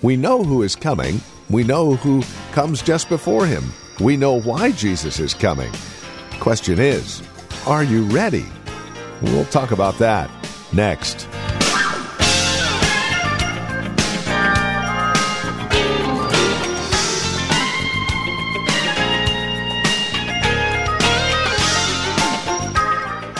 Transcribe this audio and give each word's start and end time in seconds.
We 0.00 0.16
know 0.16 0.44
who 0.44 0.62
is 0.62 0.76
coming. 0.76 1.20
We 1.50 1.64
know 1.64 1.96
who 1.96 2.22
comes 2.52 2.82
just 2.82 3.08
before 3.08 3.46
him. 3.46 3.64
We 3.98 4.16
know 4.16 4.40
why 4.40 4.70
Jesus 4.70 5.18
is 5.18 5.34
coming. 5.34 5.72
Question 6.38 6.78
is, 6.78 7.20
are 7.66 7.82
you 7.82 8.04
ready? 8.04 8.46
We'll 9.22 9.44
talk 9.46 9.72
about 9.72 9.98
that 9.98 10.30
next. 10.72 11.26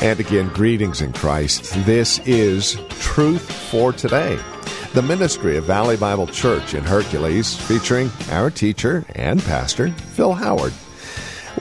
And 0.03 0.19
again, 0.19 0.49
greetings 0.49 1.03
in 1.03 1.13
Christ. 1.13 1.73
This 1.87 2.19
is 2.27 2.77
Truth 2.99 3.49
for 3.71 3.93
Today, 3.93 4.37
the 4.99 5.03
ministry 5.03 5.57
of 5.57 5.63
Valley 5.63 5.97
Bible 5.97 6.27
Church 6.27 6.75
in 6.75 6.83
Hercules, 6.83 7.55
featuring 7.55 8.11
our 8.33 8.51
teacher 8.51 9.05
and 9.15 9.41
pastor, 9.45 9.91
Phil 9.91 10.33
Howard. 10.33 10.73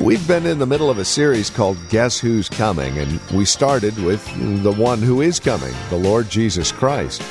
We've 0.02 0.28
been 0.28 0.48
in 0.48 0.58
the 0.58 0.66
middle 0.66 0.90
of 0.90 0.98
a 0.98 1.06
series 1.06 1.52
called 1.52 1.78
Guess 1.90 2.18
Who's 2.18 2.50
Coming, 2.50 2.98
and 2.98 3.22
we 3.32 3.46
started 3.46 3.96
with 4.00 4.26
the 4.64 4.72
one 4.72 5.04
who 5.04 5.22
is 5.22 5.40
coming, 5.40 5.72
the 5.92 5.98
Lord 5.98 6.32
Jesus 6.32 6.72
Christ. 6.72 7.22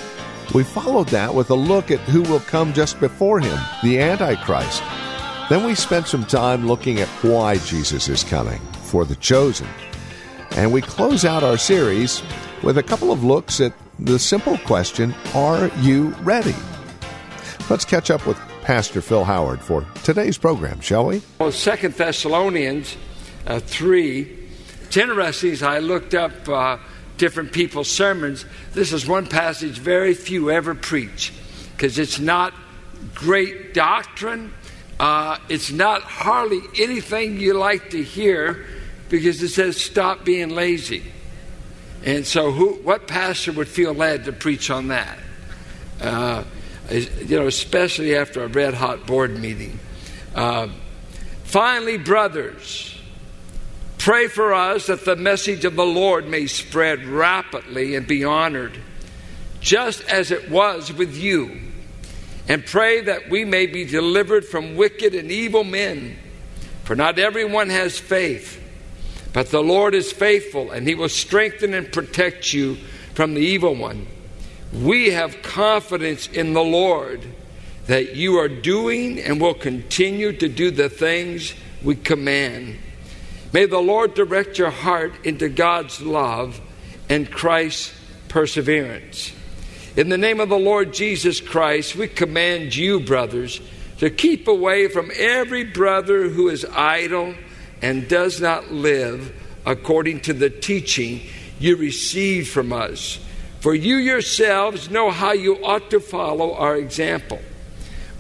We 0.54 0.62
followed 0.62 1.08
that 1.08 1.34
with 1.34 1.50
a 1.50 1.56
look 1.56 1.90
at 1.90 1.98
who 1.98 2.22
will 2.22 2.38
come 2.38 2.72
just 2.72 3.00
before 3.00 3.40
him, 3.40 3.58
the 3.82 3.98
Antichrist. 3.98 4.84
Then 5.48 5.66
we 5.66 5.74
spent 5.74 6.06
some 6.06 6.24
time 6.24 6.68
looking 6.68 7.00
at 7.00 7.08
why 7.24 7.56
Jesus 7.58 8.08
is 8.08 8.22
coming, 8.22 8.60
for 8.84 9.04
the 9.04 9.16
chosen. 9.16 9.66
And 10.52 10.72
we 10.72 10.82
close 10.82 11.24
out 11.24 11.42
our 11.42 11.58
series 11.58 12.22
with 12.62 12.78
a 12.78 12.82
couple 12.84 13.10
of 13.10 13.24
looks 13.24 13.60
at 13.60 13.72
the 13.98 14.18
simple 14.18 14.58
question 14.58 15.14
Are 15.34 15.68
you 15.78 16.08
ready? 16.20 16.54
Let's 17.68 17.84
catch 17.84 18.10
up 18.10 18.26
with 18.26 18.38
Pastor 18.62 19.00
Phil 19.00 19.24
Howard 19.24 19.60
for 19.60 19.84
today's 20.04 20.38
program, 20.38 20.80
shall 20.80 21.06
we? 21.06 21.22
Well, 21.38 21.52
Second 21.52 21.94
Thessalonians 21.94 22.96
uh, 23.46 23.60
3. 23.60 24.48
It's 24.82 24.96
interesting 24.96 25.66
I 25.66 25.78
looked 25.78 26.14
up 26.14 26.48
uh, 26.48 26.78
different 27.16 27.52
people's 27.52 27.90
sermons. 27.90 28.44
This 28.72 28.92
is 28.92 29.06
one 29.06 29.26
passage 29.26 29.78
very 29.78 30.14
few 30.14 30.50
ever 30.50 30.74
preach 30.74 31.32
because 31.72 31.98
it's 31.98 32.18
not 32.18 32.54
great 33.14 33.74
doctrine. 33.74 34.52
Uh, 34.98 35.38
it's 35.48 35.70
not 35.70 36.02
hardly 36.02 36.60
anything 36.78 37.38
you 37.38 37.54
like 37.54 37.90
to 37.90 38.02
hear 38.02 38.64
because 39.08 39.42
it 39.42 39.50
says 39.50 39.76
stop 39.76 40.24
being 40.24 40.50
lazy. 40.50 41.02
And 42.06 42.24
so, 42.24 42.52
who, 42.52 42.74
what 42.74 43.08
pastor 43.08 43.50
would 43.52 43.66
feel 43.66 43.92
led 43.92 44.26
to 44.26 44.32
preach 44.32 44.70
on 44.70 44.88
that? 44.88 45.18
Uh, 46.00 46.44
you 46.88 47.36
know, 47.36 47.48
especially 47.48 48.14
after 48.14 48.44
a 48.44 48.46
red 48.46 48.74
hot 48.74 49.08
board 49.08 49.36
meeting. 49.36 49.80
Uh, 50.32 50.68
finally, 51.42 51.98
brothers, 51.98 52.96
pray 53.98 54.28
for 54.28 54.54
us 54.54 54.86
that 54.86 55.04
the 55.04 55.16
message 55.16 55.64
of 55.64 55.74
the 55.74 55.84
Lord 55.84 56.28
may 56.28 56.46
spread 56.46 57.04
rapidly 57.04 57.96
and 57.96 58.06
be 58.06 58.22
honored, 58.22 58.78
just 59.58 60.00
as 60.02 60.30
it 60.30 60.48
was 60.48 60.92
with 60.92 61.16
you. 61.16 61.60
And 62.46 62.64
pray 62.64 63.00
that 63.00 63.28
we 63.28 63.44
may 63.44 63.66
be 63.66 63.84
delivered 63.84 64.44
from 64.44 64.76
wicked 64.76 65.12
and 65.16 65.32
evil 65.32 65.64
men, 65.64 66.16
for 66.84 66.94
not 66.94 67.18
everyone 67.18 67.70
has 67.70 67.98
faith. 67.98 68.62
But 69.36 69.50
the 69.50 69.62
Lord 69.62 69.94
is 69.94 70.12
faithful, 70.12 70.70
and 70.70 70.88
He 70.88 70.94
will 70.94 71.10
strengthen 71.10 71.74
and 71.74 71.92
protect 71.92 72.54
you 72.54 72.76
from 73.12 73.34
the 73.34 73.42
evil 73.42 73.74
one. 73.74 74.06
We 74.72 75.10
have 75.10 75.42
confidence 75.42 76.26
in 76.26 76.54
the 76.54 76.64
Lord 76.64 77.20
that 77.86 78.16
you 78.16 78.38
are 78.38 78.48
doing 78.48 79.20
and 79.20 79.38
will 79.38 79.52
continue 79.52 80.32
to 80.32 80.48
do 80.48 80.70
the 80.70 80.88
things 80.88 81.52
we 81.84 81.96
command. 81.96 82.78
May 83.52 83.66
the 83.66 83.78
Lord 83.78 84.14
direct 84.14 84.56
your 84.56 84.70
heart 84.70 85.26
into 85.26 85.50
God's 85.50 86.00
love 86.00 86.58
and 87.10 87.30
Christ's 87.30 87.92
perseverance. 88.28 89.34
In 89.98 90.08
the 90.08 90.16
name 90.16 90.40
of 90.40 90.48
the 90.48 90.58
Lord 90.58 90.94
Jesus 90.94 91.42
Christ, 91.42 91.94
we 91.94 92.08
command 92.08 92.74
you, 92.74 93.00
brothers, 93.00 93.60
to 93.98 94.08
keep 94.08 94.48
away 94.48 94.88
from 94.88 95.10
every 95.14 95.64
brother 95.64 96.30
who 96.30 96.48
is 96.48 96.64
idle 96.64 97.34
and 97.82 98.08
does 98.08 98.40
not 98.40 98.72
live 98.72 99.32
according 99.64 100.20
to 100.20 100.32
the 100.32 100.50
teaching 100.50 101.20
you 101.58 101.76
received 101.76 102.48
from 102.48 102.72
us. 102.72 103.18
For 103.60 103.74
you 103.74 103.96
yourselves 103.96 104.90
know 104.90 105.10
how 105.10 105.32
you 105.32 105.64
ought 105.64 105.90
to 105.90 106.00
follow 106.00 106.54
our 106.54 106.76
example. 106.76 107.40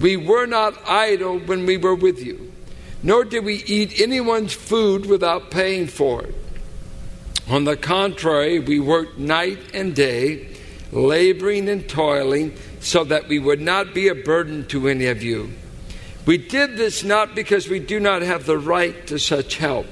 We 0.00 0.16
were 0.16 0.46
not 0.46 0.74
idle 0.88 1.38
when 1.38 1.66
we 1.66 1.76
were 1.76 1.94
with 1.94 2.22
you, 2.24 2.52
nor 3.02 3.24
did 3.24 3.44
we 3.44 3.62
eat 3.64 4.00
anyone's 4.00 4.52
food 4.52 5.06
without 5.06 5.50
paying 5.50 5.86
for 5.86 6.24
it. 6.24 6.34
On 7.48 7.64
the 7.64 7.76
contrary, 7.76 8.58
we 8.58 8.80
worked 8.80 9.18
night 9.18 9.58
and 9.72 9.94
day, 9.94 10.48
laboring 10.90 11.68
and 11.68 11.88
toiling, 11.88 12.56
so 12.80 13.04
that 13.04 13.28
we 13.28 13.38
would 13.38 13.60
not 13.60 13.94
be 13.94 14.08
a 14.08 14.14
burden 14.14 14.66
to 14.66 14.88
any 14.88 15.06
of 15.06 15.22
you. 15.22 15.52
We 16.26 16.38
did 16.38 16.76
this 16.76 17.04
not 17.04 17.36
because 17.36 17.68
we 17.68 17.78
do 17.78 18.00
not 18.00 18.22
have 18.22 18.46
the 18.46 18.58
right 18.58 19.06
to 19.06 19.18
such 19.18 19.56
help, 19.56 19.86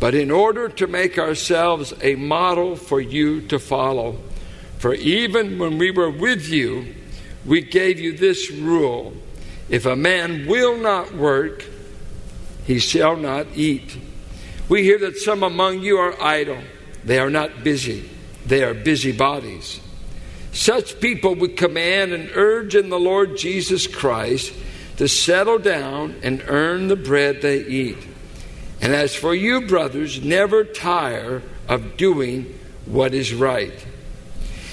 but 0.00 0.12
in 0.12 0.32
order 0.32 0.68
to 0.68 0.88
make 0.88 1.16
ourselves 1.16 1.94
a 2.02 2.16
model 2.16 2.74
for 2.74 3.00
you 3.00 3.40
to 3.42 3.60
follow. 3.60 4.18
For 4.78 4.94
even 4.94 5.60
when 5.60 5.78
we 5.78 5.92
were 5.92 6.10
with 6.10 6.48
you, 6.48 6.94
we 7.46 7.62
gave 7.62 8.00
you 8.00 8.16
this 8.16 8.50
rule 8.50 9.14
if 9.68 9.86
a 9.86 9.96
man 9.96 10.46
will 10.46 10.76
not 10.76 11.14
work, 11.14 11.64
he 12.66 12.78
shall 12.78 13.16
not 13.16 13.46
eat. 13.54 13.96
We 14.68 14.82
hear 14.82 14.98
that 14.98 15.16
some 15.16 15.42
among 15.42 15.82
you 15.82 15.98
are 15.98 16.20
idle, 16.20 16.62
they 17.04 17.18
are 17.18 17.30
not 17.30 17.64
busy, 17.64 18.10
they 18.44 18.62
are 18.62 18.74
busybodies. 18.74 19.80
Such 20.52 21.00
people 21.00 21.34
we 21.34 21.48
command 21.48 22.12
and 22.12 22.30
urge 22.34 22.74
in 22.74 22.88
the 22.88 22.98
Lord 22.98 23.36
Jesus 23.36 23.86
Christ 23.86 24.52
to 24.96 25.08
settle 25.08 25.58
down 25.58 26.14
and 26.22 26.42
earn 26.46 26.88
the 26.88 26.96
bread 26.96 27.42
they 27.42 27.64
eat. 27.64 27.98
And 28.80 28.92
as 28.92 29.14
for 29.14 29.34
you, 29.34 29.62
brothers, 29.62 30.22
never 30.22 30.64
tire 30.64 31.42
of 31.68 31.96
doing 31.96 32.58
what 32.86 33.14
is 33.14 33.32
right. 33.32 33.86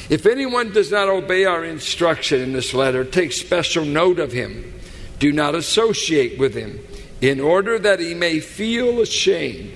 If 0.10 0.26
anyone 0.26 0.74
does 0.74 0.92
not 0.92 1.08
obey 1.08 1.46
our 1.46 1.64
instruction 1.64 2.42
in 2.42 2.52
this 2.52 2.74
letter, 2.74 3.06
take 3.06 3.32
special 3.32 3.86
note 3.86 4.20
of 4.20 4.34
him. 4.34 4.74
Do 5.20 5.32
not 5.32 5.56
associate 5.56 6.38
with 6.38 6.54
him, 6.54 6.80
in 7.22 7.40
order 7.40 7.80
that 7.80 8.00
he 8.00 8.14
may 8.14 8.40
feel 8.40 9.00
ashamed. 9.00 9.72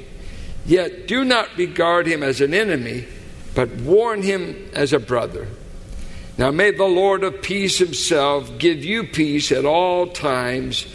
Yet 0.65 1.07
do 1.07 1.23
not 1.23 1.55
regard 1.55 2.07
him 2.07 2.23
as 2.23 2.41
an 2.41 2.53
enemy, 2.53 3.05
but 3.53 3.69
warn 3.75 4.23
him 4.23 4.69
as 4.73 4.91
a 4.91 4.99
brother. 4.99 5.47
Now 6.37 6.51
may 6.51 6.71
the 6.71 6.83
Lord 6.83 7.23
of 7.23 7.41
peace 7.41 7.77
himself 7.77 8.57
give 8.57 8.83
you 8.83 9.05
peace 9.05 9.51
at 9.51 9.65
all 9.65 10.07
times 10.07 10.85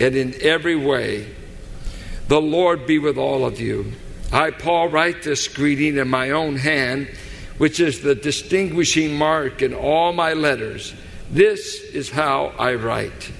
and 0.00 0.14
in 0.14 0.34
every 0.40 0.76
way. 0.76 1.34
The 2.28 2.40
Lord 2.40 2.86
be 2.86 2.98
with 2.98 3.18
all 3.18 3.44
of 3.44 3.60
you. 3.60 3.92
I, 4.32 4.50
Paul, 4.50 4.88
write 4.88 5.22
this 5.22 5.48
greeting 5.48 5.98
in 5.98 6.08
my 6.08 6.30
own 6.30 6.56
hand, 6.56 7.08
which 7.58 7.78
is 7.78 8.00
the 8.00 8.14
distinguishing 8.14 9.16
mark 9.16 9.62
in 9.62 9.74
all 9.74 10.12
my 10.12 10.32
letters. 10.32 10.94
This 11.30 11.80
is 11.82 12.10
how 12.10 12.52
I 12.58 12.74
write. 12.74 13.32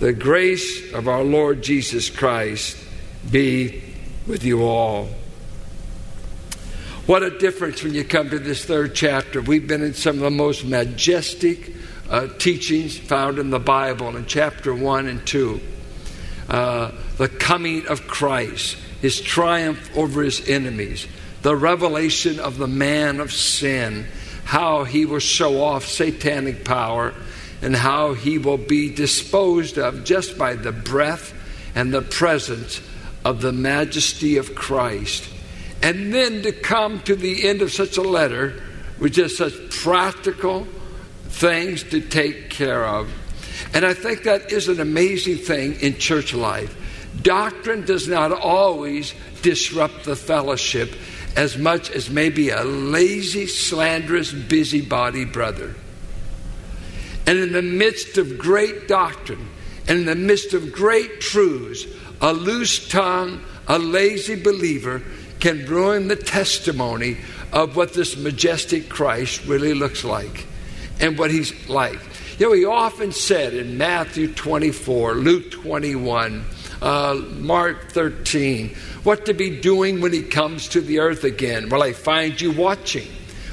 The 0.00 0.12
grace 0.12 0.92
of 0.92 1.08
our 1.08 1.22
Lord 1.22 1.62
Jesus 1.62 2.10
Christ 2.10 2.76
be 3.30 3.82
with 4.26 4.44
you 4.44 4.62
all. 4.64 5.08
What 7.10 7.24
a 7.24 7.36
difference 7.36 7.82
when 7.82 7.92
you 7.92 8.04
come 8.04 8.30
to 8.30 8.38
this 8.38 8.64
third 8.64 8.94
chapter. 8.94 9.42
We've 9.42 9.66
been 9.66 9.82
in 9.82 9.94
some 9.94 10.14
of 10.14 10.22
the 10.22 10.30
most 10.30 10.64
majestic 10.64 11.74
uh, 12.08 12.28
teachings 12.38 12.96
found 12.96 13.40
in 13.40 13.50
the 13.50 13.58
Bible 13.58 14.16
in 14.16 14.26
chapter 14.26 14.72
1 14.72 15.08
and 15.08 15.26
2. 15.26 15.60
Uh, 16.48 16.92
the 17.16 17.28
coming 17.28 17.88
of 17.88 18.06
Christ, 18.06 18.76
his 19.02 19.20
triumph 19.20 19.90
over 19.96 20.22
his 20.22 20.48
enemies, 20.48 21.08
the 21.42 21.56
revelation 21.56 22.38
of 22.38 22.58
the 22.58 22.68
man 22.68 23.18
of 23.18 23.32
sin, 23.32 24.06
how 24.44 24.84
he 24.84 25.04
will 25.04 25.18
show 25.18 25.64
off 25.64 25.86
satanic 25.86 26.64
power, 26.64 27.12
and 27.60 27.74
how 27.74 28.14
he 28.14 28.38
will 28.38 28.56
be 28.56 28.88
disposed 28.88 29.78
of 29.78 30.04
just 30.04 30.38
by 30.38 30.54
the 30.54 30.70
breath 30.70 31.34
and 31.74 31.92
the 31.92 32.02
presence 32.02 32.80
of 33.24 33.40
the 33.40 33.52
majesty 33.52 34.36
of 34.36 34.54
Christ. 34.54 35.28
And 35.82 36.12
then 36.12 36.42
to 36.42 36.52
come 36.52 37.00
to 37.02 37.16
the 37.16 37.48
end 37.48 37.62
of 37.62 37.72
such 37.72 37.96
a 37.96 38.02
letter 38.02 38.62
with 38.98 39.14
just 39.14 39.36
such 39.36 39.54
practical 39.70 40.66
things 41.28 41.82
to 41.84 42.00
take 42.00 42.50
care 42.50 42.84
of. 42.84 43.10
And 43.72 43.84
I 43.84 43.94
think 43.94 44.24
that 44.24 44.52
is 44.52 44.68
an 44.68 44.80
amazing 44.80 45.38
thing 45.38 45.80
in 45.80 45.96
church 45.96 46.34
life. 46.34 46.76
Doctrine 47.22 47.84
does 47.84 48.08
not 48.08 48.32
always 48.32 49.14
disrupt 49.42 50.04
the 50.04 50.16
fellowship 50.16 50.94
as 51.36 51.56
much 51.56 51.90
as 51.90 52.10
maybe 52.10 52.50
a 52.50 52.62
lazy, 52.64 53.46
slanderous, 53.46 54.32
busybody 54.32 55.24
brother. 55.24 55.74
And 57.26 57.38
in 57.38 57.52
the 57.52 57.62
midst 57.62 58.18
of 58.18 58.38
great 58.38 58.88
doctrine, 58.88 59.48
and 59.88 60.00
in 60.00 60.04
the 60.04 60.14
midst 60.14 60.52
of 60.54 60.72
great 60.72 61.20
truths, 61.20 61.86
a 62.20 62.32
loose 62.32 62.88
tongue, 62.88 63.40
a 63.68 63.78
lazy 63.78 64.40
believer 64.40 65.02
can 65.40 65.66
ruin 65.66 66.08
the 66.08 66.16
testimony 66.16 67.16
of 67.52 67.76
what 67.76 67.94
this 67.94 68.16
majestic 68.16 68.88
Christ 68.88 69.44
really 69.46 69.74
looks 69.74 70.04
like 70.04 70.46
and 71.00 71.18
what 71.18 71.30
he's 71.30 71.68
like. 71.68 71.98
You 72.38 72.46
know, 72.46 72.52
he 72.52 72.64
often 72.64 73.12
said 73.12 73.54
in 73.54 73.76
Matthew 73.76 74.32
24, 74.32 75.14
Luke 75.14 75.50
21, 75.50 76.44
uh, 76.80 77.20
Mark 77.32 77.90
13, 77.92 78.74
what 79.02 79.26
to 79.26 79.34
be 79.34 79.60
doing 79.60 80.00
when 80.00 80.12
he 80.12 80.22
comes 80.22 80.68
to 80.68 80.80
the 80.80 81.00
earth 81.00 81.24
again. 81.24 81.68
Will 81.68 81.82
I 81.82 81.92
find 81.92 82.40
you 82.40 82.52
watching? 82.52 83.08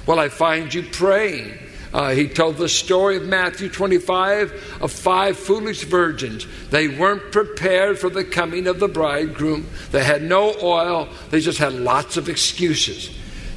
Will 0.06 0.20
I 0.20 0.30
find 0.30 0.74
you 0.74 0.84
praying? 0.84 1.58
Uh, 1.98 2.12
he 2.12 2.28
told 2.28 2.58
the 2.58 2.70
story 2.70 3.18
of 3.18 3.26
Matthew 3.26 3.70
25 3.70 4.78
of 4.82 4.92
five 4.92 5.36
foolish 5.36 5.84
virgins. 5.84 6.46
They 6.70 6.88
weren't 6.88 7.32
prepared 7.32 7.98
for 7.98 8.12
the 8.12 8.24
coming 8.24 8.68
of 8.68 8.80
the 8.80 8.88
bridegroom. 8.88 9.66
They 9.90 10.04
had 10.04 10.22
no 10.22 10.54
oil. 10.62 11.10
They 11.32 11.40
just 11.40 11.58
had 11.58 11.74
lots 11.74 12.16
of 12.16 12.30
excuses. 12.30 13.10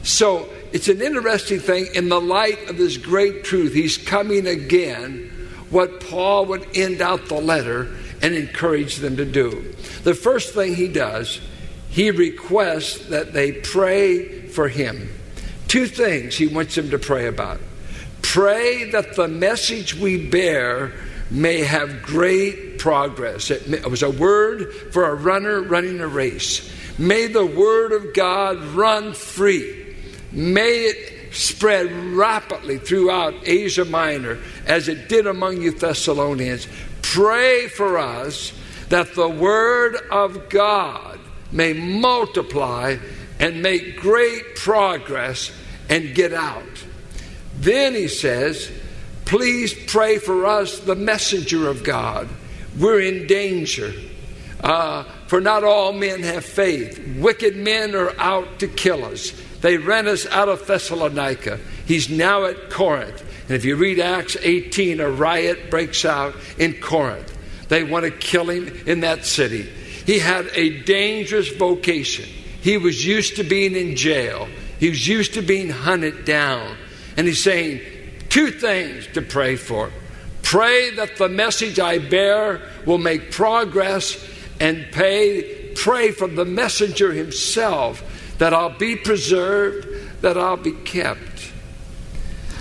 So 0.05 0.49
it's 0.73 0.89
an 0.89 1.03
interesting 1.03 1.61
thing 1.61 1.89
in 1.95 2.09
the 2.09 2.19
light 2.19 2.71
of 2.71 2.79
this 2.79 2.97
great 2.97 3.45
truth. 3.45 3.75
He's 3.75 3.99
coming 3.99 4.47
again. 4.47 5.31
What 5.69 6.01
Paul 6.01 6.47
would 6.47 6.67
end 6.75 7.03
out 7.03 7.27
the 7.27 7.43
letter 7.43 7.95
and 8.23 8.35
encourage 8.35 8.97
them 8.97 9.19
to 9.19 9.27
do. 9.27 9.75
The 10.03 10.15
first 10.15 10.55
thing 10.55 10.77
he 10.77 10.89
does, 10.89 11.43
he 11.91 12.11
requests 12.11 13.09
that 13.09 13.35
they 13.35 13.53
pray 13.53 14.47
for 14.47 14.69
him. 14.69 15.11
Two 15.69 15.85
things 15.85 16.39
he 16.39 16.47
wants 16.47 16.75
them 16.75 16.89
to 16.89 16.99
pray 16.99 17.27
about. 17.27 17.61
Pray 18.23 18.91
that 18.91 19.17
the 19.17 19.29
message 19.29 19.95
we 19.95 20.29
bear 20.29 20.93
may 21.31 21.61
have 21.61 22.03
great 22.03 22.79
progress. 22.79 23.51
It 23.51 23.89
was 23.89 24.03
a 24.03 24.11
word 24.11 24.73
for 24.93 25.05
a 25.05 25.15
runner 25.15 25.63
running 25.63 26.01
a 26.01 26.09
race. 26.09 26.71
May 26.99 27.29
the 27.29 27.47
word 27.47 27.93
of 27.93 28.15
God 28.15 28.63
run 28.75 29.15
free. 29.15 29.97
May 30.33 30.87
it 30.87 31.35
spread 31.35 31.93
rapidly 31.93 32.79
throughout 32.79 33.35
Asia 33.45 33.85
Minor 33.85 34.39
as 34.67 34.89
it 34.89 35.09
did 35.09 35.27
among 35.27 35.63
you 35.63 35.71
Thessalonians. 35.71 36.67
Pray 37.03 37.69
for 37.69 37.99
us 37.99 38.53
that 38.89 39.15
the 39.15 39.29
word 39.29 39.97
of 40.11 40.49
God 40.49 41.19
may 41.53 41.73
multiply 41.73 42.97
and 43.39 43.63
make 43.63 43.97
great 43.97 44.57
progress 44.57 45.53
and 45.89 46.15
get 46.15 46.33
out. 46.33 46.85
Then 47.61 47.95
he 47.95 48.09
says, 48.09 48.71
Please 49.27 49.75
pray 49.87 50.19
for 50.19 50.47
us, 50.47 50.81
the 50.81 50.97
messenger 50.97 51.69
of 51.69 51.85
God. 51.85 52.29
We're 52.79 53.01
in 53.01 53.27
danger. 53.27 53.93
Uh, 54.61 55.05
for 55.27 55.41
not 55.41 55.63
all 55.63 55.93
men 55.93 56.23
have 56.23 56.45
faith. 56.45 57.17
Wicked 57.19 57.57
men 57.57 57.95
are 57.95 58.19
out 58.19 58.59
to 58.61 58.67
kill 58.67 59.05
us. 59.05 59.33
They 59.61 59.77
ran 59.77 60.09
us 60.09 60.27
out 60.27 60.49
of 60.49 60.67
Thessalonica. 60.67 61.61
He's 61.87 62.09
now 62.09 62.47
at 62.47 62.71
Corinth. 62.71 63.21
And 63.45 63.53
if 63.53 63.65
you 63.65 63.77
read 63.77 64.01
Acts 64.01 64.37
18, 64.41 65.01
a 65.01 65.11
riot 65.11 65.71
breaks 65.71 66.05
out 66.05 66.35
in 66.59 66.81
Corinth. 66.81 67.37
They 67.69 67.85
want 67.85 68.05
to 68.05 68.11
kill 68.11 68.51
him 68.51 68.69
in 68.87 69.01
that 69.01 69.25
city. 69.27 69.63
He 69.63 70.19
had 70.19 70.51
a 70.55 70.83
dangerous 70.83 71.51
vocation. 71.57 72.25
He 72.63 72.79
was 72.79 73.07
used 73.07 73.37
to 73.37 73.45
being 73.45 73.77
in 73.77 73.97
jail, 73.97 74.49
he 74.79 74.89
was 74.89 75.07
used 75.07 75.35
to 75.35 75.43
being 75.43 75.71
hunted 75.71 76.25
down. 76.25 76.77
And 77.21 77.29
he's 77.29 77.45
saying 77.45 77.83
two 78.31 78.51
things 78.51 79.07
to 79.09 79.21
pray 79.21 79.57
for. 79.57 79.91
Pray 80.41 80.89
that 80.93 81.19
the 81.19 81.29
message 81.29 81.79
I 81.79 81.99
bear 81.99 82.63
will 82.87 82.97
make 82.97 83.31
progress 83.31 84.17
and 84.59 84.91
pay, 84.91 85.75
pray 85.75 86.13
for 86.13 86.29
the 86.29 86.47
messenger 86.47 87.13
himself 87.13 88.03
that 88.39 88.55
I'll 88.55 88.79
be 88.79 88.97
preserved, 88.97 90.23
that 90.23 90.39
I'll 90.39 90.57
be 90.57 90.73
kept. 90.73 91.53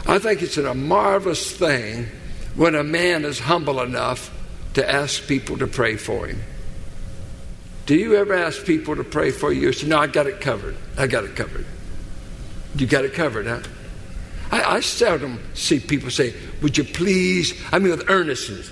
I 0.06 0.20
think 0.20 0.42
it's 0.42 0.58
a 0.58 0.74
marvelous 0.74 1.56
thing 1.56 2.08
when 2.58 2.76
a 2.76 2.84
man 2.84 3.24
is 3.24 3.40
humble 3.40 3.80
enough 3.80 4.30
to 4.74 4.92
ask 4.92 5.26
people 5.26 5.58
to 5.60 5.68
pray 5.68 5.96
for 5.96 6.28
him. 6.28 6.42
Do 7.86 7.96
you 7.96 8.18
ever 8.18 8.34
ask 8.34 8.66
people 8.66 8.98
to 8.98 9.06
pray 9.06 9.32
for 9.32 9.54
you? 9.54 9.62
You 9.68 9.72
say, 9.72 9.88
No, 9.88 10.00
I 10.00 10.08
got 10.08 10.28
it 10.28 10.42
covered. 10.42 10.76
I 10.98 11.08
got 11.08 11.24
it 11.24 11.38
covered. 11.38 11.66
You 12.76 12.88
got 12.88 13.06
it 13.06 13.14
covered, 13.14 13.48
huh? 13.48 13.62
I, 14.52 14.76
I 14.76 14.80
seldom 14.80 15.42
see 15.54 15.80
people 15.80 16.10
say, 16.10 16.34
Would 16.62 16.78
you 16.78 16.84
please, 16.84 17.54
I 17.72 17.80
mean, 17.80 17.92
with 17.92 18.10
earnestness, 18.10 18.72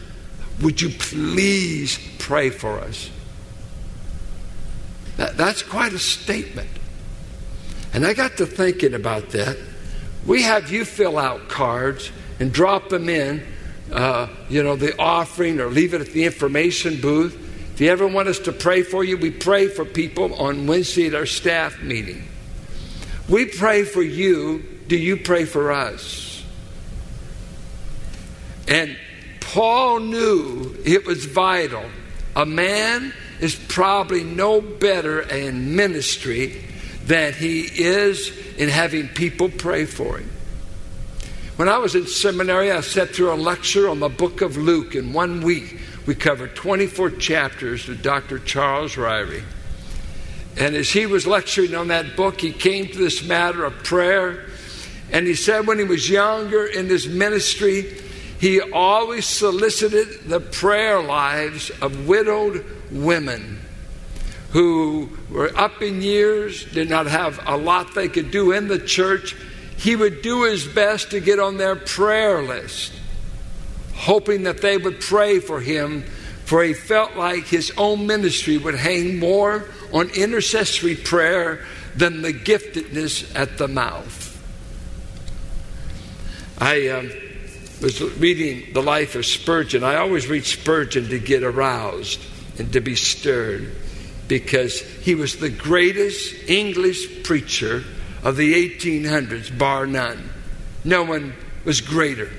would 0.61 0.81
you 0.81 0.89
please 0.89 1.99
pray 2.17 2.49
for 2.49 2.79
us? 2.79 3.09
That, 5.17 5.37
that's 5.37 5.61
quite 5.63 5.93
a 5.93 5.99
statement. 5.99 6.69
And 7.93 8.05
I 8.05 8.13
got 8.13 8.37
to 8.37 8.45
thinking 8.45 8.93
about 8.93 9.29
that. 9.31 9.57
We 10.25 10.43
have 10.43 10.71
you 10.71 10.85
fill 10.85 11.17
out 11.17 11.47
cards 11.47 12.11
and 12.39 12.51
drop 12.51 12.89
them 12.89 13.09
in, 13.09 13.45
uh, 13.91 14.27
you 14.49 14.61
know, 14.61 14.75
the 14.75 14.99
offering 14.99 15.59
or 15.59 15.67
leave 15.67 15.93
it 15.93 16.01
at 16.01 16.07
the 16.07 16.25
information 16.25 16.99
booth. 16.99 17.35
If 17.73 17.81
you 17.81 17.89
ever 17.89 18.07
want 18.07 18.27
us 18.27 18.39
to 18.39 18.51
pray 18.51 18.83
for 18.83 19.03
you, 19.03 19.17
we 19.17 19.31
pray 19.31 19.67
for 19.67 19.85
people 19.85 20.33
on 20.35 20.67
Wednesday 20.67 21.07
at 21.07 21.15
our 21.15 21.25
staff 21.25 21.81
meeting. 21.81 22.27
We 23.29 23.45
pray 23.45 23.83
for 23.83 24.01
you 24.01 24.76
do 24.87 24.97
you 24.97 25.17
pray 25.17 25.45
for 25.45 25.71
us? 25.71 26.43
And 28.67 28.97
Paul 29.39 29.99
knew 29.99 30.75
it 30.85 31.05
was 31.05 31.25
vital. 31.25 31.85
A 32.35 32.45
man 32.45 33.13
is 33.39 33.55
probably 33.55 34.23
no 34.23 34.61
better 34.61 35.21
in 35.21 35.75
ministry 35.75 36.63
than 37.05 37.33
he 37.33 37.61
is 37.61 38.31
in 38.57 38.69
having 38.69 39.07
people 39.07 39.49
pray 39.49 39.85
for 39.85 40.17
him. 40.17 40.29
When 41.55 41.69
I 41.69 41.77
was 41.77 41.95
in 41.95 42.05
seminary, 42.05 42.71
I 42.71 42.81
sat 42.81 43.09
through 43.09 43.33
a 43.33 43.35
lecture 43.35 43.89
on 43.89 43.99
the 43.99 44.09
book 44.09 44.41
of 44.41 44.57
Luke. 44.57 44.93
In 44.93 45.13
one 45.13 45.41
week, 45.41 45.79
we 46.05 46.13
covered 46.13 46.55
24 46.55 47.11
chapters 47.11 47.87
with 47.87 48.03
Dr. 48.03 48.37
Charles 48.39 48.95
Ryrie. 48.95 49.43
And 50.57 50.75
as 50.75 50.89
he 50.89 51.05
was 51.05 51.25
lecturing 51.25 51.73
on 51.73 51.87
that 51.87 52.15
book, 52.15 52.41
he 52.41 52.51
came 52.51 52.87
to 52.87 52.97
this 52.97 53.23
matter 53.23 53.63
of 53.63 53.83
prayer 53.83 54.46
and 55.11 55.25
he 55.25 55.35
said 55.35 55.67
when 55.67 55.79
he 55.79 55.85
was 55.85 56.09
younger 56.09 56.65
in 56.65 56.87
his 56.87 57.07
ministry, 57.07 58.01
he 58.39 58.61
always 58.61 59.25
solicited 59.25 60.23
the 60.25 60.39
prayer 60.39 61.01
lives 61.01 61.69
of 61.81 62.07
widowed 62.07 62.65
women 62.91 63.61
who 64.51 65.09
were 65.29 65.55
up 65.57 65.81
in 65.81 66.01
years, 66.01 66.65
did 66.71 66.89
not 66.89 67.05
have 67.07 67.39
a 67.45 67.57
lot 67.57 67.93
they 67.93 68.07
could 68.07 68.31
do 68.31 68.51
in 68.51 68.67
the 68.67 68.79
church. 68.79 69.35
He 69.77 69.95
would 69.95 70.21
do 70.21 70.43
his 70.43 70.65
best 70.67 71.11
to 71.11 71.19
get 71.19 71.39
on 71.39 71.57
their 71.57 71.75
prayer 71.75 72.41
list, 72.41 72.93
hoping 73.93 74.43
that 74.43 74.61
they 74.61 74.77
would 74.77 74.99
pray 74.99 75.39
for 75.39 75.59
him, 75.59 76.03
for 76.45 76.63
he 76.63 76.73
felt 76.73 77.15
like 77.15 77.45
his 77.45 77.71
own 77.77 78.07
ministry 78.07 78.57
would 78.57 78.75
hang 78.75 79.19
more 79.19 79.65
on 79.91 80.09
intercessory 80.11 80.95
prayer 80.95 81.65
than 81.95 82.21
the 82.21 82.33
giftedness 82.33 83.35
at 83.35 83.57
the 83.57 83.67
mouth. 83.67 84.26
I 86.59 86.87
um, 86.89 87.11
was 87.81 88.01
reading 88.01 88.73
the 88.73 88.81
life 88.81 89.15
of 89.15 89.25
Spurgeon. 89.25 89.83
I 89.83 89.97
always 89.97 90.27
read 90.27 90.45
Spurgeon 90.45 91.09
to 91.09 91.19
get 91.19 91.43
aroused 91.43 92.19
and 92.57 92.73
to 92.73 92.81
be 92.81 92.95
stirred 92.95 93.75
because 94.27 94.81
he 94.81 95.13
was 95.15 95.37
the 95.37 95.49
greatest 95.49 96.49
English 96.49 97.23
preacher 97.23 97.83
of 98.23 98.35
the 98.35 98.69
1800s, 98.69 99.55
bar 99.57 99.85
none. 99.85 100.29
No 100.83 101.03
one 101.03 101.33
was 101.63 101.81
greater. 101.81 102.29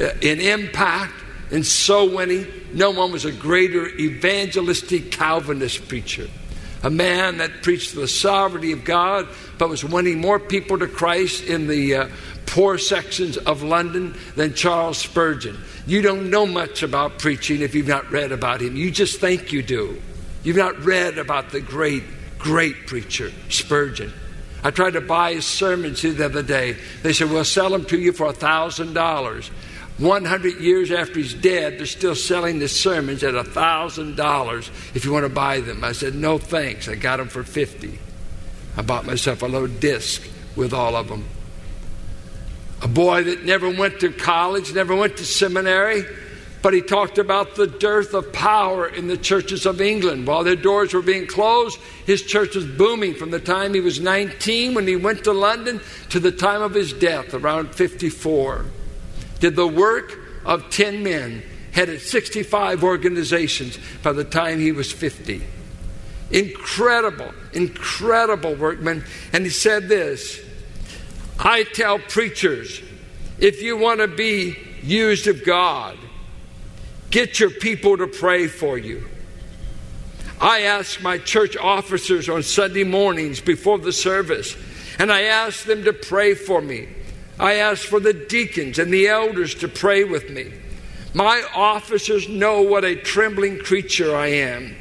Uh, 0.00 0.10
in 0.20 0.40
impact, 0.40 1.14
in 1.50 1.62
soul 1.62 2.10
winning, 2.10 2.46
no 2.72 2.90
one 2.90 3.12
was 3.12 3.24
a 3.24 3.32
greater 3.32 3.86
evangelistic 3.86 5.12
Calvinist 5.12 5.86
preacher. 5.86 6.28
A 6.82 6.90
man 6.90 7.38
that 7.38 7.62
preached 7.62 7.94
the 7.94 8.08
sovereignty 8.08 8.72
of 8.72 8.84
God, 8.84 9.28
but 9.56 9.68
was 9.68 9.84
winning 9.84 10.20
more 10.20 10.40
people 10.40 10.78
to 10.78 10.88
Christ 10.88 11.44
in 11.44 11.68
the 11.68 11.94
uh, 11.94 12.08
poor 12.46 12.78
sections 12.78 13.36
of 13.36 13.62
London 13.62 14.14
than 14.36 14.54
Charles 14.54 14.98
Spurgeon. 14.98 15.58
You 15.86 16.02
don't 16.02 16.30
know 16.30 16.46
much 16.46 16.82
about 16.82 17.18
preaching 17.18 17.62
if 17.62 17.74
you've 17.74 17.88
not 17.88 18.10
read 18.10 18.32
about 18.32 18.60
him. 18.60 18.76
You 18.76 18.90
just 18.90 19.20
think 19.20 19.52
you 19.52 19.62
do. 19.62 20.00
You've 20.42 20.56
not 20.56 20.84
read 20.84 21.18
about 21.18 21.50
the 21.50 21.60
great, 21.60 22.04
great 22.38 22.86
preacher, 22.86 23.30
Spurgeon. 23.48 24.12
I 24.64 24.70
tried 24.70 24.92
to 24.92 25.00
buy 25.00 25.34
his 25.34 25.46
sermons 25.46 26.02
the 26.02 26.24
other 26.24 26.42
day. 26.42 26.76
They 27.02 27.12
said, 27.12 27.30
We'll 27.30 27.44
sell 27.44 27.70
them 27.70 27.84
to 27.86 27.98
you 27.98 28.12
for 28.12 28.28
a 28.28 28.32
$1,000. 28.32 29.50
100 29.98 30.60
years 30.60 30.90
after 30.90 31.14
he's 31.14 31.34
dead, 31.34 31.78
they're 31.78 31.86
still 31.86 32.14
selling 32.14 32.58
the 32.58 32.68
sermons 32.68 33.22
at 33.22 33.34
$1,000 33.34 34.96
if 34.96 35.04
you 35.04 35.12
want 35.12 35.24
to 35.24 35.28
buy 35.28 35.60
them. 35.60 35.84
I 35.84 35.92
said, 35.92 36.14
No 36.14 36.38
thanks. 36.38 36.88
I 36.88 36.94
got 36.94 37.18
them 37.18 37.28
for 37.28 37.42
50 37.42 37.98
I 38.76 38.82
bought 38.82 39.04
myself 39.04 39.42
a 39.42 39.46
little 39.46 39.68
disc 39.68 40.22
with 40.56 40.72
all 40.72 40.96
of 40.96 41.08
them. 41.08 41.26
A 42.82 42.88
boy 42.88 43.22
that 43.24 43.44
never 43.44 43.70
went 43.70 44.00
to 44.00 44.10
college, 44.10 44.74
never 44.74 44.94
went 44.94 45.16
to 45.18 45.24
seminary, 45.24 46.04
but 46.62 46.74
he 46.74 46.80
talked 46.80 47.18
about 47.18 47.54
the 47.54 47.66
dearth 47.68 48.12
of 48.12 48.32
power 48.32 48.88
in 48.88 49.06
the 49.06 49.16
churches 49.16 49.66
of 49.66 49.80
England. 49.80 50.26
While 50.26 50.42
their 50.42 50.56
doors 50.56 50.92
were 50.92 51.02
being 51.02 51.26
closed, 51.26 51.78
his 52.06 52.22
church 52.22 52.56
was 52.56 52.66
booming 52.66 53.14
from 53.14 53.30
the 53.30 53.40
time 53.40 53.72
he 53.72 53.80
was 53.80 54.00
19 54.00 54.74
when 54.74 54.86
he 54.86 54.96
went 54.96 55.24
to 55.24 55.32
London 55.32 55.80
to 56.10 56.18
the 56.18 56.32
time 56.32 56.60
of 56.60 56.74
his 56.74 56.92
death, 56.92 57.34
around 57.34 57.74
54. 57.74 58.64
Did 59.38 59.54
the 59.54 59.66
work 59.66 60.18
of 60.44 60.70
10 60.70 61.02
men, 61.02 61.42
headed 61.72 62.00
65 62.00 62.82
organizations 62.82 63.78
by 64.02 64.12
the 64.12 64.24
time 64.24 64.58
he 64.58 64.72
was 64.72 64.92
50. 64.92 65.42
Incredible, 66.30 67.32
incredible 67.52 68.54
workman. 68.54 69.04
And 69.32 69.44
he 69.44 69.50
said 69.50 69.88
this 69.88 70.40
I 71.42 71.64
tell 71.64 71.98
preachers, 71.98 72.80
if 73.38 73.60
you 73.60 73.76
want 73.76 74.00
to 74.00 74.08
be 74.08 74.56
used 74.82 75.26
of 75.26 75.44
God, 75.44 75.98
Get 77.12 77.38
your 77.38 77.50
people 77.50 77.98
to 77.98 78.06
pray 78.06 78.48
for 78.48 78.78
you. 78.78 79.06
I 80.40 80.62
ask 80.62 81.02
my 81.02 81.18
church 81.18 81.58
officers 81.58 82.26
on 82.26 82.42
Sunday 82.42 82.84
mornings 82.84 83.38
before 83.42 83.78
the 83.78 83.92
service, 83.92 84.56
and 84.98 85.12
I 85.12 85.24
ask 85.24 85.64
them 85.64 85.84
to 85.84 85.92
pray 85.92 86.32
for 86.32 86.62
me. 86.62 86.88
I 87.38 87.56
ask 87.56 87.86
for 87.86 88.00
the 88.00 88.14
deacons 88.14 88.78
and 88.78 88.90
the 88.92 89.08
elders 89.08 89.54
to 89.56 89.68
pray 89.68 90.04
with 90.04 90.30
me. 90.30 90.54
My 91.12 91.44
officers 91.54 92.30
know 92.30 92.62
what 92.62 92.86
a 92.86 92.96
trembling 92.96 93.58
creature 93.58 94.16
I 94.16 94.28
am. 94.28 94.74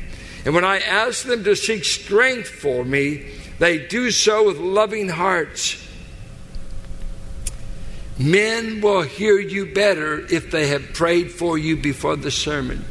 And 0.46 0.56
when 0.56 0.64
I 0.64 0.80
ask 0.80 1.26
them 1.26 1.44
to 1.44 1.56
seek 1.58 1.84
strength 1.84 2.48
for 2.48 2.86
me, 2.86 3.30
they 3.60 3.88
do 3.88 4.10
so 4.10 4.48
with 4.48 4.58
loving 4.58 5.10
hearts. 5.10 5.86
Men 8.22 8.82
will 8.82 9.02
hear 9.02 9.40
you 9.40 9.66
better 9.66 10.20
if 10.20 10.52
they 10.52 10.68
have 10.68 10.94
prayed 10.94 11.32
for 11.32 11.58
you 11.58 11.76
before 11.76 12.16
the 12.16 12.30
sermon. 12.30 12.86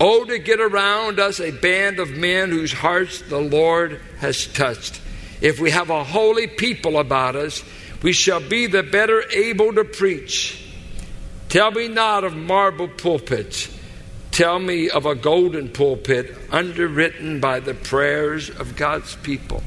Oh, 0.00 0.24
to 0.24 0.38
get 0.38 0.60
around 0.60 1.20
us 1.20 1.40
a 1.40 1.52
band 1.52 2.00
of 2.00 2.10
men 2.10 2.50
whose 2.50 2.72
hearts 2.72 3.22
the 3.22 3.40
Lord 3.40 4.00
has 4.18 4.46
touched. 4.48 5.00
If 5.40 5.60
we 5.60 5.70
have 5.70 5.90
a 5.90 6.02
holy 6.02 6.48
people 6.48 6.98
about 6.98 7.36
us, 7.36 7.62
we 8.02 8.12
shall 8.12 8.40
be 8.40 8.66
the 8.66 8.82
better 8.82 9.22
able 9.30 9.72
to 9.74 9.84
preach. 9.84 10.64
Tell 11.48 11.70
me 11.70 11.86
not 11.86 12.24
of 12.24 12.36
marble 12.36 12.88
pulpits. 12.88 13.68
Tell 14.32 14.58
me 14.58 14.90
of 14.90 15.06
a 15.06 15.14
golden 15.14 15.68
pulpit 15.68 16.36
underwritten 16.50 17.40
by 17.40 17.60
the 17.60 17.74
prayers 17.74 18.50
of 18.50 18.76
God's 18.76 19.14
people. 19.16 19.62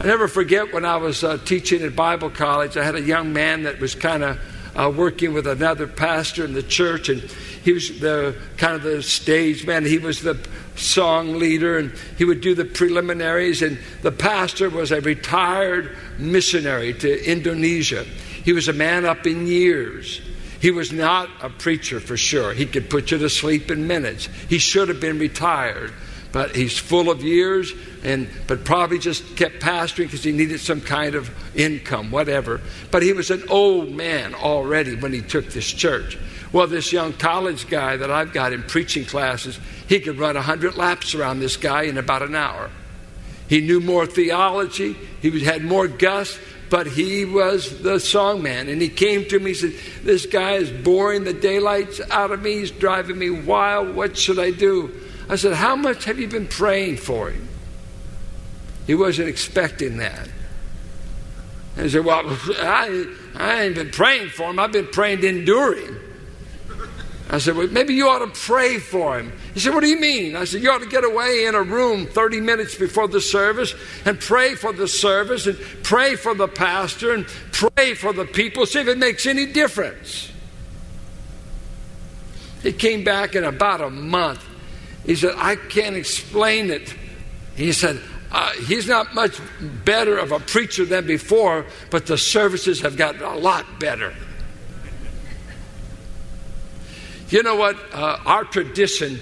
I 0.00 0.06
never 0.06 0.28
forget 0.28 0.72
when 0.72 0.86
I 0.86 0.96
was 0.96 1.22
uh, 1.22 1.36
teaching 1.44 1.82
at 1.82 1.94
Bible 1.94 2.30
college, 2.30 2.78
I 2.78 2.84
had 2.84 2.94
a 2.94 3.02
young 3.02 3.34
man 3.34 3.64
that 3.64 3.80
was 3.80 3.94
kind 3.94 4.24
of 4.24 4.40
uh, 4.74 4.90
working 4.96 5.34
with 5.34 5.46
another 5.46 5.86
pastor 5.86 6.42
in 6.42 6.54
the 6.54 6.62
church, 6.62 7.10
and 7.10 7.20
he 7.20 7.74
was 7.74 8.00
the 8.00 8.34
kind 8.56 8.74
of 8.74 8.82
the 8.82 9.02
stage 9.02 9.66
man. 9.66 9.84
He 9.84 9.98
was 9.98 10.22
the 10.22 10.38
song 10.74 11.38
leader, 11.38 11.76
and 11.76 11.92
he 12.16 12.24
would 12.24 12.40
do 12.40 12.54
the 12.54 12.64
preliminaries. 12.64 13.60
And 13.60 13.78
the 14.00 14.10
pastor 14.10 14.70
was 14.70 14.90
a 14.90 15.02
retired 15.02 15.94
missionary 16.16 16.94
to 16.94 17.30
Indonesia. 17.30 18.04
He 18.42 18.54
was 18.54 18.68
a 18.68 18.72
man 18.72 19.04
up 19.04 19.26
in 19.26 19.46
years. 19.46 20.22
He 20.60 20.70
was 20.70 20.92
not 20.92 21.28
a 21.42 21.50
preacher 21.50 22.00
for 22.00 22.16
sure. 22.16 22.54
He 22.54 22.64
could 22.64 22.88
put 22.88 23.10
you 23.10 23.18
to 23.18 23.28
sleep 23.28 23.70
in 23.70 23.86
minutes. 23.86 24.30
He 24.48 24.56
should 24.56 24.88
have 24.88 25.00
been 25.00 25.18
retired 25.18 25.92
but 26.32 26.54
he's 26.54 26.78
full 26.78 27.10
of 27.10 27.22
years 27.22 27.72
and 28.02 28.28
but 28.46 28.64
probably 28.64 28.98
just 28.98 29.36
kept 29.36 29.60
pastoring 29.60 30.06
because 30.06 30.22
he 30.22 30.32
needed 30.32 30.60
some 30.60 30.80
kind 30.80 31.14
of 31.14 31.30
income 31.56 32.10
whatever 32.10 32.60
but 32.90 33.02
he 33.02 33.12
was 33.12 33.30
an 33.30 33.42
old 33.48 33.90
man 33.90 34.34
already 34.34 34.94
when 34.96 35.12
he 35.12 35.20
took 35.20 35.46
this 35.46 35.70
church 35.70 36.18
well 36.52 36.66
this 36.66 36.92
young 36.92 37.12
college 37.12 37.68
guy 37.68 37.96
that 37.96 38.10
i've 38.10 38.32
got 38.32 38.52
in 38.52 38.62
preaching 38.62 39.04
classes 39.04 39.58
he 39.88 40.00
could 40.00 40.18
run 40.18 40.36
a 40.36 40.40
100 40.40 40.76
laps 40.76 41.14
around 41.14 41.40
this 41.40 41.56
guy 41.56 41.82
in 41.82 41.98
about 41.98 42.22
an 42.22 42.34
hour 42.34 42.70
he 43.48 43.60
knew 43.60 43.80
more 43.80 44.06
theology 44.06 44.96
he 45.20 45.40
had 45.40 45.64
more 45.64 45.88
gusts 45.88 46.38
but 46.70 46.86
he 46.86 47.24
was 47.24 47.82
the 47.82 47.96
songman. 47.96 48.70
And 48.70 48.80
he 48.80 48.88
came 48.88 49.24
to 49.26 49.38
me 49.40 49.50
and 49.50 49.56
said, 49.56 49.74
This 50.04 50.24
guy 50.24 50.52
is 50.52 50.70
boring 50.70 51.24
the 51.24 51.32
daylights 51.32 52.00
out 52.10 52.30
of 52.30 52.40
me. 52.40 52.60
He's 52.60 52.70
driving 52.70 53.18
me 53.18 53.28
wild. 53.28 53.96
What 53.96 54.16
should 54.16 54.38
I 54.38 54.52
do? 54.52 54.99
I 55.30 55.36
said, 55.36 55.54
How 55.54 55.76
much 55.76 56.04
have 56.04 56.18
you 56.18 56.26
been 56.26 56.48
praying 56.48 56.96
for 56.96 57.30
him? 57.30 57.48
He 58.86 58.96
wasn't 58.96 59.28
expecting 59.28 59.98
that. 59.98 60.28
And 61.76 61.84
he 61.84 61.88
said, 61.88 62.04
Well, 62.04 62.36
I, 62.58 63.06
I 63.36 63.62
ain't 63.62 63.76
been 63.76 63.90
praying 63.90 64.30
for 64.30 64.50
him. 64.50 64.58
I've 64.58 64.72
been 64.72 64.88
praying 64.88 65.20
to 65.20 65.28
endure 65.28 65.76
him. 65.76 66.00
I 67.30 67.38
said, 67.38 67.56
Well, 67.56 67.68
maybe 67.68 67.94
you 67.94 68.08
ought 68.08 68.18
to 68.18 68.40
pray 68.40 68.80
for 68.80 69.20
him. 69.20 69.32
He 69.54 69.60
said, 69.60 69.72
What 69.72 69.82
do 69.82 69.86
you 69.86 70.00
mean? 70.00 70.34
I 70.34 70.42
said, 70.42 70.64
You 70.64 70.72
ought 70.72 70.82
to 70.82 70.88
get 70.88 71.04
away 71.04 71.44
in 71.44 71.54
a 71.54 71.62
room 71.62 72.08
30 72.08 72.40
minutes 72.40 72.74
before 72.74 73.06
the 73.06 73.20
service 73.20 73.72
and 74.04 74.18
pray 74.18 74.56
for 74.56 74.72
the 74.72 74.88
service 74.88 75.46
and 75.46 75.56
pray 75.84 76.16
for 76.16 76.34
the 76.34 76.48
pastor 76.48 77.14
and 77.14 77.24
pray 77.52 77.94
for 77.94 78.12
the 78.12 78.24
people, 78.24 78.66
see 78.66 78.80
if 78.80 78.88
it 78.88 78.98
makes 78.98 79.26
any 79.26 79.46
difference. 79.46 80.32
He 82.64 82.72
came 82.72 83.04
back 83.04 83.36
in 83.36 83.44
about 83.44 83.80
a 83.80 83.90
month 83.90 84.44
he 85.04 85.16
said, 85.16 85.34
I 85.36 85.56
can't 85.56 85.96
explain 85.96 86.70
it. 86.70 86.94
He 87.56 87.72
said, 87.72 88.00
uh, 88.32 88.52
he's 88.66 88.86
not 88.86 89.14
much 89.14 89.40
better 89.84 90.16
of 90.18 90.30
a 90.30 90.38
preacher 90.38 90.84
than 90.84 91.06
before, 91.06 91.66
but 91.90 92.06
the 92.06 92.16
services 92.16 92.80
have 92.80 92.96
gotten 92.96 93.22
a 93.22 93.36
lot 93.36 93.80
better. 93.80 94.14
You 97.28 97.42
know 97.42 97.56
what? 97.56 97.76
Uh, 97.92 98.18
our 98.26 98.44
tradition, 98.44 99.18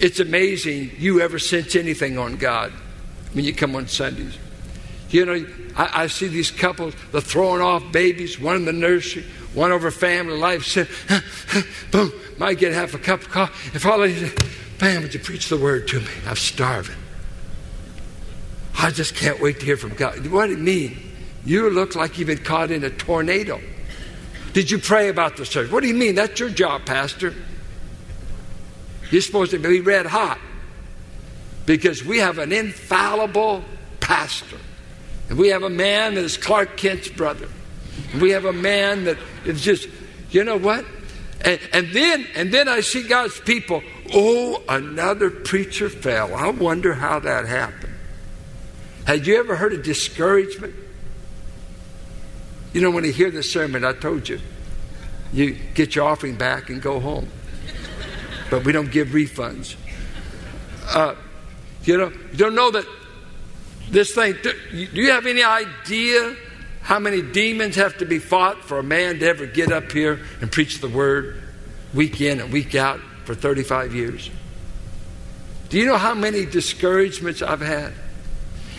it's 0.00 0.20
amazing 0.20 0.92
you 0.98 1.20
ever 1.20 1.38
sense 1.38 1.76
anything 1.76 2.18
on 2.18 2.36
God 2.36 2.72
when 3.32 3.44
you 3.44 3.54
come 3.54 3.74
on 3.74 3.88
Sundays. 3.88 4.36
You 5.10 5.24
know, 5.24 5.46
I, 5.76 6.02
I 6.02 6.06
see 6.08 6.28
these 6.28 6.50
couples, 6.50 6.94
they're 7.12 7.20
throwing 7.22 7.62
off 7.62 7.90
babies, 7.92 8.38
one 8.38 8.56
in 8.56 8.64
the 8.66 8.72
nursery, 8.72 9.24
one 9.54 9.72
over 9.72 9.90
family 9.90 10.36
life, 10.36 10.64
said, 10.64 10.88
boom, 11.90 12.12
might 12.36 12.58
get 12.58 12.72
half 12.72 12.94
a 12.94 12.98
cup 12.98 13.22
of 13.22 13.30
coffee. 13.30 13.70
If 13.74 13.86
all 13.86 14.02
Man, 14.80 15.02
would 15.02 15.12
you 15.12 15.20
preach 15.20 15.48
the 15.48 15.56
word 15.56 15.88
to 15.88 16.00
me? 16.00 16.06
I'm 16.26 16.36
starving. 16.36 16.96
I 18.78 18.90
just 18.90 19.14
can't 19.14 19.40
wait 19.40 19.58
to 19.60 19.66
hear 19.66 19.76
from 19.76 19.94
God. 19.94 20.24
What 20.28 20.46
do 20.46 20.52
you 20.52 20.58
mean? 20.58 20.96
You 21.44 21.68
look 21.70 21.96
like 21.96 22.18
you've 22.18 22.28
been 22.28 22.38
caught 22.38 22.70
in 22.70 22.84
a 22.84 22.90
tornado. 22.90 23.60
Did 24.52 24.70
you 24.70 24.78
pray 24.78 25.08
about 25.08 25.36
the 25.36 25.44
service? 25.44 25.72
What 25.72 25.82
do 25.82 25.88
you 25.88 25.94
mean? 25.94 26.14
That's 26.14 26.38
your 26.38 26.50
job, 26.50 26.84
Pastor. 26.86 27.34
You're 29.10 29.22
supposed 29.22 29.50
to 29.50 29.58
be 29.58 29.80
red 29.80 30.06
hot 30.06 30.38
because 31.66 32.04
we 32.04 32.18
have 32.18 32.38
an 32.38 32.52
infallible 32.52 33.64
pastor. 34.00 34.58
And 35.28 35.38
we 35.38 35.48
have 35.48 35.62
a 35.62 35.70
man 35.70 36.14
that 36.14 36.24
is 36.24 36.36
Clark 36.36 36.76
Kent's 36.76 37.08
brother. 37.08 37.48
And 38.12 38.22
we 38.22 38.30
have 38.30 38.44
a 38.44 38.52
man 38.52 39.04
that 39.04 39.18
is 39.44 39.60
just, 39.60 39.88
you 40.30 40.44
know 40.44 40.56
what? 40.56 40.84
And, 41.44 41.60
and 41.72 41.92
then 41.92 42.26
and 42.34 42.52
then 42.52 42.68
I 42.68 42.80
see 42.80 43.06
God's 43.06 43.38
people 43.40 43.82
Oh, 44.12 44.62
another 44.68 45.30
preacher 45.30 45.90
fell. 45.90 46.34
I 46.34 46.48
wonder 46.50 46.94
how 46.94 47.18
that 47.20 47.46
happened. 47.46 47.94
Had 49.06 49.26
you 49.26 49.38
ever 49.38 49.56
heard 49.56 49.72
of 49.72 49.82
discouragement? 49.82 50.74
You 52.72 52.80
know, 52.80 52.90
when 52.90 53.04
you 53.04 53.12
hear 53.12 53.30
the 53.30 53.42
sermon, 53.42 53.84
I 53.84 53.92
told 53.92 54.28
you, 54.28 54.40
you 55.32 55.56
get 55.74 55.94
your 55.94 56.06
offering 56.06 56.36
back 56.36 56.70
and 56.70 56.80
go 56.80 57.00
home. 57.00 57.28
But 58.50 58.64
we 58.64 58.72
don't 58.72 58.90
give 58.90 59.08
refunds. 59.08 59.76
Uh, 60.86 61.14
you 61.84 61.98
know, 61.98 62.10
you 62.32 62.38
don't 62.38 62.54
know 62.54 62.70
that 62.70 62.86
this 63.90 64.14
thing, 64.14 64.36
do 64.42 64.52
you 64.72 65.10
have 65.10 65.26
any 65.26 65.42
idea 65.42 66.34
how 66.88 66.98
many 66.98 67.22
demons 67.22 67.76
have 67.76 67.98
to 67.98 68.04
be 68.04 68.18
fought 68.18 68.64
for 68.64 68.78
a 68.78 68.82
man 68.82 69.20
to 69.20 69.26
ever 69.26 69.46
get 69.46 69.70
up 69.70 69.92
here 69.92 70.20
and 70.40 70.50
preach 70.50 70.80
the 70.80 70.88
word 70.88 71.42
week 71.94 72.20
in 72.20 72.40
and 72.40 72.52
week 72.52 72.74
out? 72.74 73.00
for 73.28 73.34
35 73.34 73.94
years. 73.94 74.30
Do 75.68 75.76
you 75.76 75.84
know 75.84 75.98
how 75.98 76.14
many 76.14 76.46
discouragements 76.46 77.42
I've 77.42 77.60
had? 77.60 77.92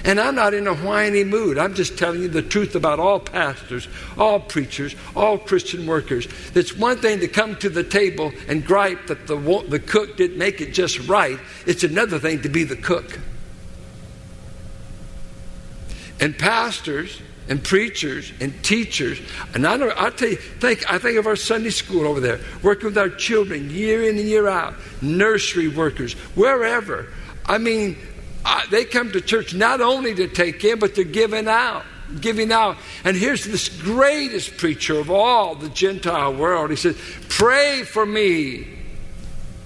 And 0.04 0.20
I'm 0.20 0.34
not 0.34 0.56
in 0.56 0.66
a 0.66 0.74
whiny 0.74 1.24
mood. 1.24 1.60
I'm 1.60 1.76
just 1.76 2.00
telling 2.00 2.24
you 2.24 2.30
the 2.30 2.42
truth 2.42 2.74
about 2.74 3.00
all 3.00 3.20
pastors, 3.20 3.88
all 4.18 4.40
preachers, 4.40 4.96
all 5.16 5.38
Christian 5.38 5.86
workers. 5.86 6.28
It's 6.56 6.76
one 6.76 6.98
thing 6.98 7.20
to 7.20 7.28
come 7.28 7.58
to 7.58 7.70
the 7.70 7.84
table 7.84 8.32
and 8.48 8.66
gripe 8.66 9.06
that 9.06 9.28
the, 9.28 9.36
the 9.68 9.78
cook 9.78 10.18
didn't 10.18 10.40
make 10.40 10.62
it 10.62 10.74
just 10.74 11.08
right, 11.08 11.38
it's 11.68 11.84
another 11.84 12.18
thing 12.18 12.42
to 12.42 12.50
be 12.50 12.64
the 12.64 12.76
cook. 12.76 13.20
And 16.20 16.36
pastors 16.40 17.22
and 17.50 17.64
preachers 17.64 18.32
and 18.40 18.64
teachers, 18.64 19.20
and 19.54 19.66
I, 19.68 19.76
know, 19.76 19.92
I 19.98 20.12
tell 20.12 20.30
you, 20.30 20.36
think, 20.38 20.90
I 20.90 21.00
think 21.00 21.18
of 21.18 21.26
our 21.26 21.36
Sunday 21.36 21.72
school 21.72 22.08
over 22.08 22.20
there, 22.20 22.40
working 22.62 22.86
with 22.86 22.98
our 22.98 23.10
children 23.10 23.70
year 23.72 24.04
in 24.04 24.18
and 24.18 24.28
year 24.28 24.48
out, 24.48 24.76
nursery 25.02 25.68
workers, 25.68 26.14
wherever. 26.36 27.08
I 27.46 27.58
mean, 27.58 27.98
they 28.70 28.86
come 28.86 29.12
to 29.12 29.22
church 29.22 29.54
not 29.54 29.82
only 29.82 30.14
to 30.16 30.28
take 30.28 30.64
in, 30.64 30.80
but 30.80 30.96
they're 30.96 31.04
giving 31.04 31.48
out. 31.48 31.84
Giving 32.22 32.52
out. 32.52 32.78
And 33.04 33.16
here's 33.16 33.46
this 33.46 33.70
greatest 33.70 34.58
preacher 34.58 35.00
of 35.00 35.12
all 35.12 35.56
the 35.56 35.70
Gentile 35.70 36.34
world. 36.34 36.70
He 36.70 36.76
says, 36.76 36.98
Pray 37.28 37.84
for 37.84 38.06
me. 38.06 38.68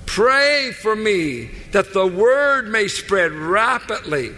Pray 0.05 0.71
for 0.81 0.95
me 0.95 1.51
that 1.71 1.93
the 1.93 2.05
word 2.05 2.67
may 2.67 2.87
spread 2.87 3.31
rapidly. 3.31 4.33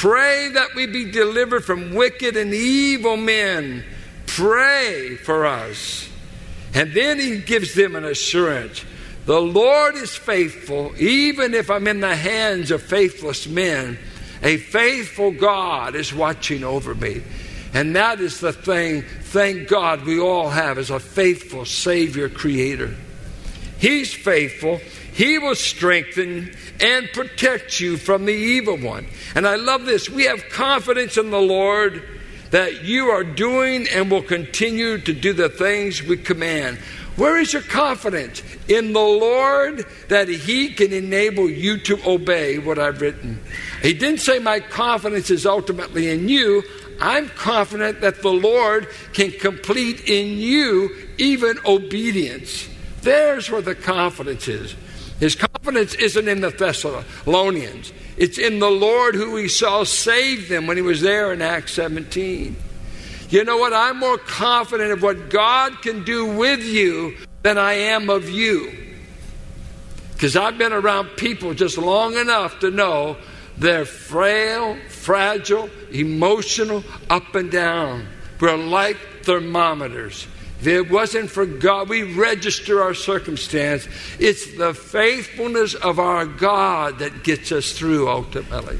Pray 0.00 0.48
that 0.52 0.76
we 0.76 0.86
be 0.86 1.10
delivered 1.10 1.64
from 1.64 1.92
wicked 1.92 2.36
and 2.36 2.54
evil 2.54 3.16
men. 3.16 3.82
Pray 4.26 5.16
for 5.16 5.44
us. 5.44 6.08
And 6.72 6.92
then 6.92 7.18
he 7.18 7.40
gives 7.40 7.74
them 7.74 7.96
an 7.96 8.04
assurance 8.04 8.84
the 9.26 9.40
Lord 9.40 9.96
is 9.96 10.14
faithful, 10.14 10.92
even 10.98 11.52
if 11.52 11.68
I'm 11.68 11.88
in 11.88 11.98
the 11.98 12.14
hands 12.14 12.70
of 12.70 12.80
faithless 12.80 13.48
men. 13.48 13.98
A 14.42 14.56
faithful 14.56 15.32
God 15.32 15.96
is 15.96 16.14
watching 16.14 16.62
over 16.62 16.94
me. 16.94 17.22
And 17.74 17.96
that 17.96 18.20
is 18.20 18.38
the 18.38 18.52
thing, 18.52 19.02
thank 19.02 19.68
God, 19.68 20.06
we 20.06 20.20
all 20.20 20.48
have 20.48 20.78
as 20.78 20.90
a 20.90 21.00
faithful 21.00 21.64
Savior 21.64 22.28
Creator. 22.28 22.94
He's 23.78 24.14
faithful. 24.14 24.80
He 25.18 25.36
will 25.36 25.56
strengthen 25.56 26.54
and 26.80 27.08
protect 27.12 27.80
you 27.80 27.96
from 27.96 28.24
the 28.24 28.32
evil 28.32 28.78
one. 28.78 29.08
And 29.34 29.48
I 29.48 29.56
love 29.56 29.84
this. 29.84 30.08
We 30.08 30.26
have 30.26 30.48
confidence 30.48 31.16
in 31.16 31.32
the 31.32 31.40
Lord 31.40 32.04
that 32.52 32.84
you 32.84 33.06
are 33.06 33.24
doing 33.24 33.88
and 33.88 34.12
will 34.12 34.22
continue 34.22 34.96
to 34.98 35.12
do 35.12 35.32
the 35.32 35.48
things 35.48 36.04
we 36.04 36.18
command. 36.18 36.78
Where 37.16 37.36
is 37.36 37.52
your 37.52 37.62
confidence? 37.62 38.44
In 38.68 38.92
the 38.92 39.00
Lord 39.00 39.84
that 40.06 40.28
He 40.28 40.72
can 40.72 40.92
enable 40.92 41.50
you 41.50 41.80
to 41.80 41.98
obey 42.08 42.60
what 42.60 42.78
I've 42.78 43.00
written. 43.00 43.42
He 43.82 43.94
didn't 43.94 44.20
say, 44.20 44.38
My 44.38 44.60
confidence 44.60 45.30
is 45.30 45.46
ultimately 45.46 46.10
in 46.10 46.28
you. 46.28 46.62
I'm 47.00 47.28
confident 47.30 48.02
that 48.02 48.22
the 48.22 48.32
Lord 48.32 48.86
can 49.14 49.32
complete 49.32 50.08
in 50.08 50.38
you 50.38 50.94
even 51.18 51.58
obedience. 51.66 52.68
There's 53.02 53.50
where 53.50 53.62
the 53.62 53.74
confidence 53.74 54.46
is. 54.46 54.76
His 55.20 55.34
confidence 55.34 55.94
isn't 55.94 56.28
in 56.28 56.40
the 56.40 56.50
Thessalonians, 56.50 57.92
it's 58.16 58.38
in 58.38 58.58
the 58.58 58.70
Lord 58.70 59.14
who 59.14 59.36
he 59.36 59.48
saw 59.48 59.84
save 59.84 60.48
them 60.48 60.66
when 60.66 60.76
he 60.76 60.82
was 60.82 61.00
there 61.00 61.32
in 61.32 61.42
Acts 61.42 61.74
17. 61.74 62.56
You 63.30 63.44
know 63.44 63.58
what? 63.58 63.72
I'm 63.72 63.98
more 63.98 64.18
confident 64.18 64.90
of 64.90 65.02
what 65.02 65.28
God 65.28 65.82
can 65.82 66.04
do 66.04 66.24
with 66.36 66.62
you 66.62 67.16
than 67.42 67.58
I 67.58 67.74
am 67.74 68.08
of 68.08 68.28
you. 68.28 68.72
Because 70.12 70.34
I've 70.34 70.58
been 70.58 70.72
around 70.72 71.10
people 71.16 71.54
just 71.54 71.78
long 71.78 72.16
enough 72.16 72.60
to 72.60 72.70
know 72.70 73.16
they're 73.56 73.84
frail, 73.84 74.76
fragile, 74.88 75.68
emotional, 75.92 76.82
up 77.10 77.34
and 77.34 77.50
down. 77.50 78.06
We're 78.40 78.56
like 78.56 78.96
thermometers. 79.22 80.26
If 80.60 80.66
it 80.66 80.90
wasn't 80.90 81.30
for 81.30 81.46
God, 81.46 81.88
we 81.88 82.02
register 82.02 82.82
our 82.82 82.94
circumstance. 82.94 83.86
It's 84.18 84.56
the 84.56 84.74
faithfulness 84.74 85.74
of 85.74 86.00
our 86.00 86.26
God 86.26 86.98
that 86.98 87.22
gets 87.22 87.52
us 87.52 87.72
through 87.72 88.08
ultimately 88.08 88.78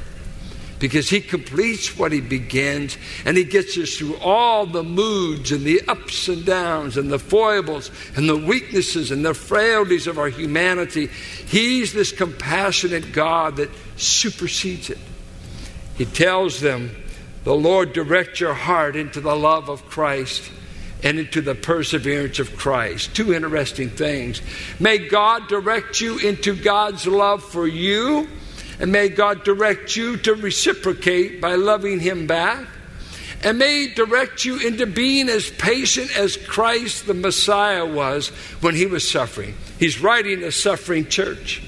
because 0.81 1.09
He 1.09 1.21
completes 1.21 1.97
what 1.97 2.11
He 2.11 2.21
begins 2.21 2.99
and 3.25 3.37
He 3.37 3.45
gets 3.45 3.77
us 3.79 3.95
through 3.95 4.17
all 4.17 4.67
the 4.67 4.83
moods 4.83 5.53
and 5.53 5.65
the 5.65 5.83
ups 5.87 6.29
and 6.29 6.45
downs 6.45 6.97
and 6.97 7.11
the 7.11 7.19
foibles 7.19 7.93
and 8.17 8.29
the 8.29 8.37
weaknesses 8.37 9.13
and 9.13 9.25
the 9.25 9.35
frailties 9.35 10.09
of 10.09 10.19
our 10.19 10.29
humanity. 10.29 11.07
He's 11.47 11.93
this 11.93 12.11
compassionate 12.11 13.13
God 13.13 13.57
that 13.57 13.71
supersedes 13.97 14.91
it. 14.91 14.99
He 15.97 16.05
tells 16.05 16.61
them, 16.61 16.91
The 17.45 17.55
Lord 17.55 17.93
direct 17.93 18.41
your 18.41 18.55
heart 18.55 18.97
into 18.97 19.21
the 19.21 19.37
love 19.37 19.69
of 19.69 19.87
Christ 19.87 20.51
and 21.03 21.19
into 21.19 21.41
the 21.41 21.55
perseverance 21.55 22.39
of 22.39 22.57
Christ. 22.57 23.15
Two 23.15 23.33
interesting 23.33 23.91
things. 23.91 24.43
May 24.81 24.99
God 24.99 25.49
direct 25.49 26.01
you 26.01 26.19
into 26.19 26.55
God's 26.55 27.07
love 27.07 27.45
for 27.45 27.67
you 27.67 28.29
and 28.81 28.93
may 28.93 29.09
God 29.09 29.45
direct 29.45 29.97
you 29.97 30.17
to 30.19 30.35
reciprocate 30.35 31.41
by 31.41 31.55
loving 31.55 32.01
Him 32.01 32.27
back. 32.27 32.67
And 33.43 33.59
may 33.59 33.87
He 33.87 33.95
direct 33.95 34.45
you 34.45 34.59
into 34.59 34.87
being 34.87 35.29
as 35.29 35.51
patient 35.51 36.17
as 36.17 36.37
Christ 36.37 37.07
the 37.07 37.15
Messiah 37.15 37.87
was 37.87 38.29
when 38.61 38.75
He 38.75 38.87
was 38.87 39.09
suffering. 39.09 39.55
He's 39.79 40.01
writing 40.01 40.43
a 40.43 40.53
suffering 40.53 41.07
church. 41.07 41.63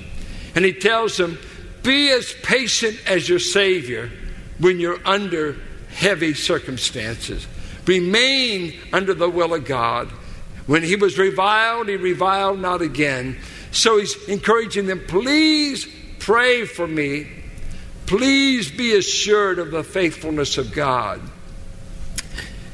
And 0.54 0.64
He 0.64 0.72
tells 0.72 1.16
them, 1.16 1.38
Be 1.82 2.10
as 2.10 2.32
patient 2.42 2.98
as 3.06 3.28
your 3.28 3.38
Savior 3.38 4.10
when 4.58 4.78
you're 4.78 5.00
under 5.04 5.56
heavy 5.92 6.34
circumstances. 6.34 7.46
Remain 7.86 8.78
under 8.92 9.14
the 9.14 9.28
will 9.28 9.54
of 9.54 9.64
God. 9.64 10.08
When 10.66 10.82
he 10.82 10.96
was 10.96 11.18
reviled, 11.18 11.88
he 11.88 11.96
reviled 11.96 12.60
not 12.60 12.82
again. 12.82 13.38
So 13.72 13.98
he's 13.98 14.16
encouraging 14.28 14.86
them, 14.86 15.02
please 15.06 15.86
Pray 16.20 16.66
for 16.66 16.86
me. 16.86 17.26
Please 18.06 18.70
be 18.70 18.94
assured 18.94 19.58
of 19.58 19.70
the 19.70 19.82
faithfulness 19.82 20.58
of 20.58 20.70
God. 20.72 21.20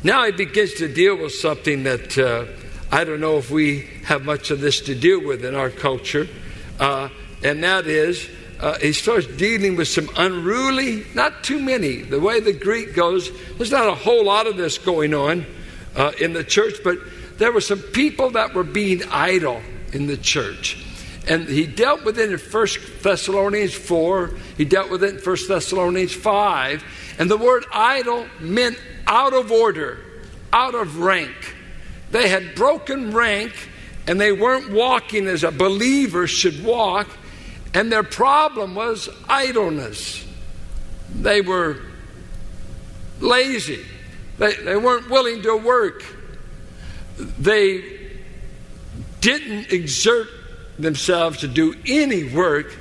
Now 0.03 0.27
he 0.27 0.33
begins 0.33 0.75
to 0.75 0.93
deal 0.93 1.17
with 1.17 1.33
something 1.33 1.85
that 1.85 2.19
uh, 2.19 2.47
I 2.91 3.05
don't 3.05 3.21
know 3.21 3.39
if 3.39 3.51
we 3.51 3.89
have 4.05 4.25
much 4.25 4.51
of 4.51 4.61
this 4.61 4.81
to 4.83 4.95
deal 4.95 5.25
with 5.25 5.45
in 5.45 5.55
our 5.55 5.71
culture, 5.71 6.29
uh, 6.81 7.09
and 7.43 7.63
that 7.63 7.87
is 7.87 8.29
uh, 8.61 8.79
he 8.79 8.93
starts 8.93 9.27
dealing 9.27 9.77
with 9.77 9.89
some 9.89 10.09
unruly, 10.17 11.05
not 11.15 11.45
too 11.45 11.61
many. 11.61 12.03
The 12.03 12.21
way 12.21 12.41
the 12.41 12.53
Greek 12.53 12.95
goes, 12.95 13.31
there's 13.57 13.71
not 13.71 13.89
a 13.89 13.95
whole 13.95 14.25
lot 14.25 14.47
of 14.47 14.57
this 14.57 14.79
going 14.79 15.13
on 15.13 15.45
uh, 15.95 16.13
in 16.21 16.33
the 16.33 16.45
church, 16.45 16.77
but 16.83 16.99
there 17.39 17.53
were 17.53 17.61
some 17.61 17.81
people 17.81 18.31
that 18.31 18.55
were 18.55 18.65
being 18.65 19.03
idle 19.11 19.61
in 19.93 20.07
the 20.07 20.17
church. 20.17 20.83
And 21.29 21.49
he 21.49 21.67
dealt 21.67 22.05
with 22.05 22.19
it 22.19 22.31
in 22.31 22.39
1 22.39 22.67
Thessalonians 23.03 23.75
4. 23.75 24.31
He 24.57 24.65
dealt 24.65 24.91
with 24.91 25.03
it 25.03 25.17
in 25.17 25.21
1 25.21 25.37
Thessalonians 25.49 26.15
5. 26.15 26.85
And 27.19 27.31
the 27.31 27.37
word 27.37 27.65
idle 27.73 28.27
meant 28.41 28.79
out 29.07 29.35
of 29.35 29.51
order, 29.51 29.99
out 30.53 30.75
of 30.75 30.99
rank. 30.99 31.55
They 32.11 32.29
had 32.29 32.55
broken 32.55 33.13
rank 33.13 33.53
and 34.07 34.21
they 34.21 34.31
weren't 34.31 34.71
walking 34.71 35.27
as 35.27 35.43
a 35.43 35.51
believer 35.51 36.29
should 36.29 36.65
walk. 36.65 37.09
And 37.77 37.93
their 37.93 38.03
problem 38.03 38.75
was 38.75 39.07
idleness. 39.29 40.25
They 41.15 41.43
were 41.43 41.77
lazy, 43.21 43.85
they, 44.39 44.55
they 44.55 44.77
weren't 44.77 45.11
willing 45.11 45.43
to 45.43 45.59
work. 45.59 46.03
They 47.19 47.85
didn't 49.21 49.73
exert 49.73 50.29
themselves 50.79 51.41
to 51.41 51.49
do 51.49 51.75
any 51.87 52.25
work, 52.25 52.75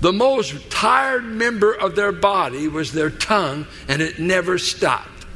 the 0.00 0.14
most 0.14 0.70
tired 0.70 1.24
member 1.24 1.74
of 1.74 1.94
their 1.94 2.12
body 2.12 2.68
was 2.68 2.90
their 2.90 3.10
tongue, 3.10 3.66
and 3.86 4.00
it 4.00 4.18
never 4.18 4.56
stopped. 4.56 5.26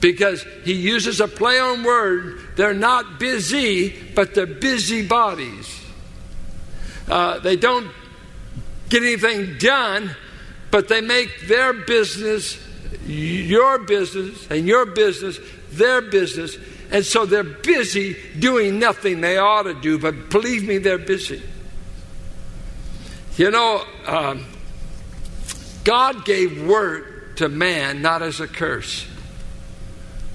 Because 0.00 0.46
he 0.64 0.72
uses 0.72 1.20
a 1.20 1.28
play 1.28 1.60
on 1.60 1.82
word, 1.82 2.40
they're 2.56 2.72
not 2.72 3.20
busy, 3.20 3.94
but 4.14 4.34
they're 4.34 4.46
busy 4.46 5.06
bodies. 5.06 5.87
Uh, 7.08 7.38
they 7.38 7.56
don't 7.56 7.90
get 8.88 9.02
anything 9.02 9.58
done, 9.58 10.14
but 10.70 10.88
they 10.88 11.00
make 11.00 11.46
their 11.46 11.72
business 11.72 12.58
your 13.06 13.78
business 13.78 14.46
and 14.50 14.66
your 14.66 14.84
business 14.86 15.38
their 15.70 16.00
business 16.00 16.56
and 16.90 17.04
so 17.04 17.26
they're 17.26 17.44
busy 17.44 18.16
doing 18.38 18.78
nothing 18.78 19.20
they 19.20 19.36
ought 19.36 19.64
to 19.64 19.74
do, 19.74 19.98
but 19.98 20.30
believe 20.30 20.66
me, 20.66 20.78
they're 20.78 20.98
busy. 20.98 21.42
You 23.36 23.50
know, 23.50 23.84
um, 24.06 24.46
God 25.84 26.24
gave 26.24 26.66
work 26.66 27.36
to 27.36 27.48
man 27.48 28.00
not 28.02 28.22
as 28.22 28.40
a 28.40 28.48
curse. 28.48 29.06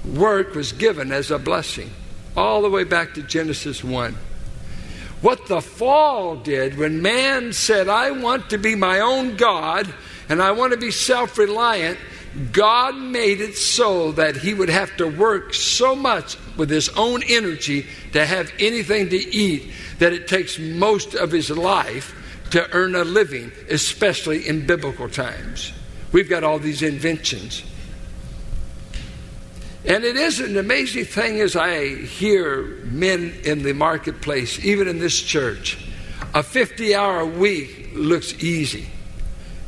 Work 0.04 0.54
was 0.54 0.72
given 0.72 1.12
as 1.12 1.30
a 1.30 1.38
blessing, 1.38 1.90
all 2.36 2.62
the 2.62 2.70
way 2.70 2.84
back 2.84 3.14
to 3.14 3.22
Genesis 3.22 3.82
1. 3.82 4.16
What 5.20 5.46
the 5.46 5.60
fall 5.60 6.36
did 6.36 6.76
when 6.76 7.02
man 7.02 7.52
said, 7.52 7.88
I 7.88 8.10
want 8.10 8.50
to 8.50 8.58
be 8.58 8.74
my 8.74 9.00
own 9.00 9.36
God, 9.36 9.92
and 10.28 10.42
I 10.42 10.52
want 10.52 10.72
to 10.72 10.78
be 10.78 10.90
self 10.90 11.38
reliant, 11.38 11.98
God 12.52 12.96
made 12.96 13.40
it 13.40 13.56
so 13.56 14.12
that 14.12 14.36
he 14.36 14.54
would 14.54 14.68
have 14.68 14.96
to 14.96 15.06
work 15.06 15.54
so 15.54 15.94
much 15.94 16.36
with 16.56 16.68
his 16.68 16.88
own 16.90 17.22
energy 17.28 17.86
to 18.12 18.26
have 18.26 18.52
anything 18.58 19.08
to 19.10 19.16
eat 19.16 19.70
that 19.98 20.12
it 20.12 20.26
takes 20.26 20.58
most 20.58 21.14
of 21.14 21.30
his 21.30 21.50
life 21.50 22.14
to 22.50 22.68
earn 22.72 22.94
a 22.94 23.04
living, 23.04 23.52
especially 23.70 24.48
in 24.48 24.66
biblical 24.66 25.08
times. 25.08 25.72
We've 26.12 26.28
got 26.28 26.44
all 26.44 26.58
these 26.58 26.82
inventions. 26.82 27.62
And 29.86 30.02
it 30.02 30.16
is 30.16 30.40
an 30.40 30.56
amazing 30.56 31.04
thing 31.04 31.40
as 31.40 31.56
I 31.56 31.94
hear 31.94 32.62
men 32.84 33.34
in 33.44 33.62
the 33.62 33.74
marketplace, 33.74 34.64
even 34.64 34.88
in 34.88 34.98
this 34.98 35.20
church. 35.20 35.78
A 36.32 36.42
50 36.42 36.94
hour 36.94 37.26
week 37.26 37.90
looks 37.92 38.32
easy. 38.42 38.86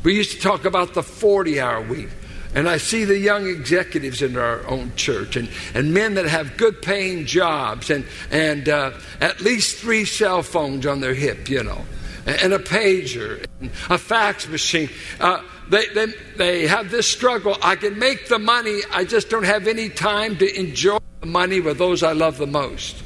We 0.03 0.15
used 0.15 0.33
to 0.33 0.41
talk 0.41 0.65
about 0.65 0.95
the 0.95 1.03
40 1.03 1.61
hour 1.61 1.83
week. 1.83 2.09
And 2.55 2.67
I 2.67 2.79
see 2.79 3.05
the 3.05 3.19
young 3.19 3.47
executives 3.47 4.23
in 4.23 4.39
our 4.39 4.67
own 4.67 4.95
church 4.97 5.37
and, 5.37 5.51
and 5.75 5.93
men 5.93 6.15
that 6.15 6.25
have 6.25 6.57
good 6.57 6.81
paying 6.81 7.27
jobs 7.27 7.91
and, 7.91 8.07
and 8.31 8.71
uh, 8.71 8.93
at 9.21 9.43
least 9.43 9.77
three 9.77 10.07
cell 10.07 10.43
phones 10.43 10.87
on 10.87 11.01
their 11.01 11.13
hip, 11.13 11.51
you 11.51 11.63
know, 11.63 11.85
and 12.25 12.55
a 12.55 12.59
pager, 12.59 13.45
and 13.61 13.71
a 13.91 13.99
fax 13.99 14.49
machine. 14.49 14.89
Uh, 15.21 15.43
they, 15.69 15.87
they, 15.89 16.07
they 16.37 16.67
have 16.67 16.91
this 16.91 17.07
struggle. 17.07 17.57
I 17.63 17.77
can 17.77 17.99
make 17.99 18.29
the 18.29 18.39
money, 18.39 18.81
I 18.93 19.05
just 19.05 19.31
don't 19.31 19.45
have 19.45 19.67
any 19.67 19.89
time 19.89 20.37
to 20.39 20.59
enjoy 20.59 20.99
the 21.21 21.27
money 21.27 21.61
with 21.61 21.79
those 21.79 22.03
I 22.03 22.13
love 22.13 22.39
the 22.39 22.47
most. 22.47 23.03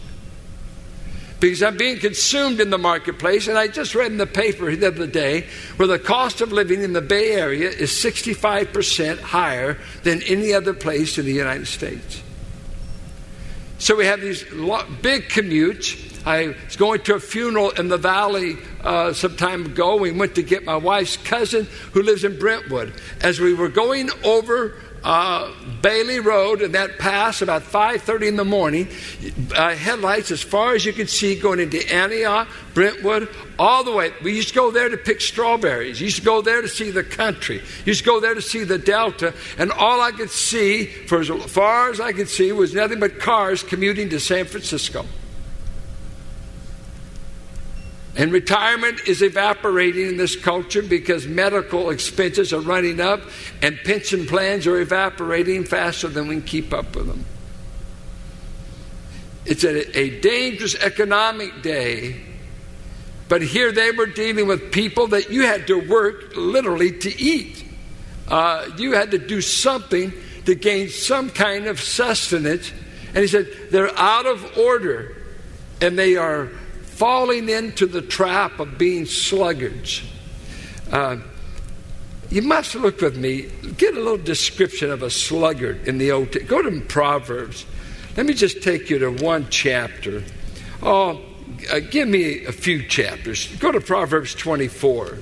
Because 1.40 1.62
I'm 1.62 1.78
being 1.78 1.98
consumed 1.98 2.60
in 2.60 2.68
the 2.68 2.76
marketplace, 2.76 3.48
and 3.48 3.56
I 3.56 3.68
just 3.68 3.94
read 3.94 4.12
in 4.12 4.18
the 4.18 4.26
paper 4.26 4.76
the 4.76 4.88
other 4.88 5.06
day 5.06 5.46
where 5.76 5.88
the 5.88 5.98
cost 5.98 6.42
of 6.42 6.52
living 6.52 6.82
in 6.82 6.92
the 6.92 7.00
Bay 7.00 7.32
Area 7.32 7.70
is 7.70 7.90
65% 7.90 9.20
higher 9.20 9.78
than 10.02 10.22
any 10.24 10.52
other 10.52 10.74
place 10.74 11.16
in 11.16 11.24
the 11.24 11.32
United 11.32 11.66
States. 11.66 12.22
So 13.78 13.96
we 13.96 14.04
have 14.04 14.20
these 14.20 14.44
big 15.00 15.30
commutes 15.30 16.10
I 16.26 16.54
was 16.66 16.76
going 16.76 17.00
to 17.02 17.14
a 17.14 17.20
funeral 17.20 17.70
in 17.70 17.88
the 17.88 17.96
valley 17.96 18.58
uh, 18.82 19.12
some 19.12 19.36
time 19.36 19.66
ago. 19.66 19.96
We 19.96 20.12
went 20.12 20.34
to 20.36 20.42
get 20.42 20.64
my 20.64 20.76
wife's 20.76 21.16
cousin 21.16 21.66
who 21.92 22.02
lives 22.02 22.24
in 22.24 22.38
Brentwood. 22.38 22.92
As 23.20 23.40
we 23.40 23.54
were 23.54 23.68
going 23.68 24.10
over 24.24 24.74
uh, 25.02 25.50
Bailey 25.82 26.20
Road 26.20 26.62
and 26.62 26.74
that 26.74 26.98
pass 26.98 27.42
about 27.42 27.62
5:30 27.62 28.28
in 28.28 28.36
the 28.36 28.44
morning. 28.44 28.88
Uh, 29.54 29.74
headlights 29.74 30.30
as 30.30 30.42
far 30.42 30.74
as 30.74 30.84
you 30.84 30.92
can 30.92 31.06
see 31.06 31.38
going 31.38 31.60
into 31.60 31.78
Antioch, 31.92 32.48
Brentwood, 32.74 33.28
all 33.58 33.84
the 33.84 33.92
way. 33.92 34.12
We 34.22 34.34
used 34.34 34.48
to 34.48 34.54
go 34.54 34.70
there 34.70 34.88
to 34.88 34.96
pick 34.96 35.20
strawberries. 35.20 36.00
Used 36.00 36.18
to 36.18 36.22
go 36.22 36.42
there 36.42 36.62
to 36.62 36.68
see 36.68 36.90
the 36.90 37.04
country. 37.04 37.62
Used 37.84 38.00
to 38.00 38.06
go 38.06 38.20
there 38.20 38.34
to 38.34 38.42
see 38.42 38.64
the 38.64 38.78
Delta, 38.78 39.34
and 39.58 39.72
all 39.72 40.00
I 40.00 40.12
could 40.12 40.30
see, 40.30 40.86
for 40.86 41.20
as 41.20 41.28
far 41.28 41.90
as 41.90 42.00
I 42.00 42.12
could 42.12 42.28
see, 42.28 42.52
was 42.52 42.74
nothing 42.74 43.00
but 43.00 43.18
cars 43.18 43.62
commuting 43.62 44.10
to 44.10 44.20
San 44.20 44.44
Francisco. 44.44 45.06
And 48.16 48.32
retirement 48.32 49.00
is 49.06 49.22
evaporating 49.22 50.08
in 50.08 50.16
this 50.16 50.34
culture 50.34 50.82
because 50.82 51.26
medical 51.26 51.90
expenses 51.90 52.52
are 52.52 52.60
running 52.60 53.00
up 53.00 53.20
and 53.62 53.78
pension 53.84 54.26
plans 54.26 54.66
are 54.66 54.80
evaporating 54.80 55.64
faster 55.64 56.08
than 56.08 56.28
we 56.28 56.36
can 56.36 56.42
keep 56.42 56.72
up 56.72 56.96
with 56.96 57.06
them. 57.06 57.24
It's 59.46 59.64
a, 59.64 59.98
a 59.98 60.20
dangerous 60.20 60.74
economic 60.74 61.62
day, 61.62 62.20
but 63.28 63.42
here 63.42 63.72
they 63.72 63.90
were 63.92 64.06
dealing 64.06 64.48
with 64.48 64.72
people 64.72 65.08
that 65.08 65.30
you 65.30 65.42
had 65.42 65.68
to 65.68 65.76
work 65.88 66.36
literally 66.36 66.98
to 66.98 67.20
eat. 67.20 67.64
Uh, 68.28 68.68
you 68.76 68.92
had 68.92 69.12
to 69.12 69.18
do 69.18 69.40
something 69.40 70.12
to 70.46 70.54
gain 70.54 70.88
some 70.88 71.30
kind 71.30 71.66
of 71.66 71.80
sustenance. 71.80 72.72
And 73.08 73.18
he 73.18 73.28
said, 73.28 73.48
they're 73.70 73.96
out 73.96 74.26
of 74.26 74.58
order 74.58 75.16
and 75.80 75.98
they 75.98 76.16
are 76.16 76.50
falling 77.00 77.48
into 77.48 77.86
the 77.86 78.02
trap 78.02 78.60
of 78.60 78.76
being 78.76 79.06
sluggards. 79.06 80.02
Uh, 80.92 81.16
you 82.28 82.42
must 82.42 82.74
look 82.74 83.00
with 83.00 83.16
me, 83.16 83.48
get 83.78 83.94
a 83.94 83.96
little 83.96 84.18
description 84.18 84.90
of 84.90 85.02
a 85.02 85.08
sluggard 85.08 85.88
in 85.88 85.96
the 85.96 86.12
Old 86.12 86.30
Go 86.46 86.60
to 86.60 86.80
Proverbs. 86.82 87.64
Let 88.18 88.26
me 88.26 88.34
just 88.34 88.62
take 88.62 88.90
you 88.90 88.98
to 88.98 89.12
one 89.12 89.46
chapter. 89.48 90.22
Oh, 90.82 91.22
uh, 91.72 91.80
give 91.80 92.06
me 92.06 92.44
a 92.44 92.52
few 92.52 92.86
chapters. 92.86 93.46
Go 93.56 93.72
to 93.72 93.80
Proverbs 93.80 94.34
24 94.34 95.20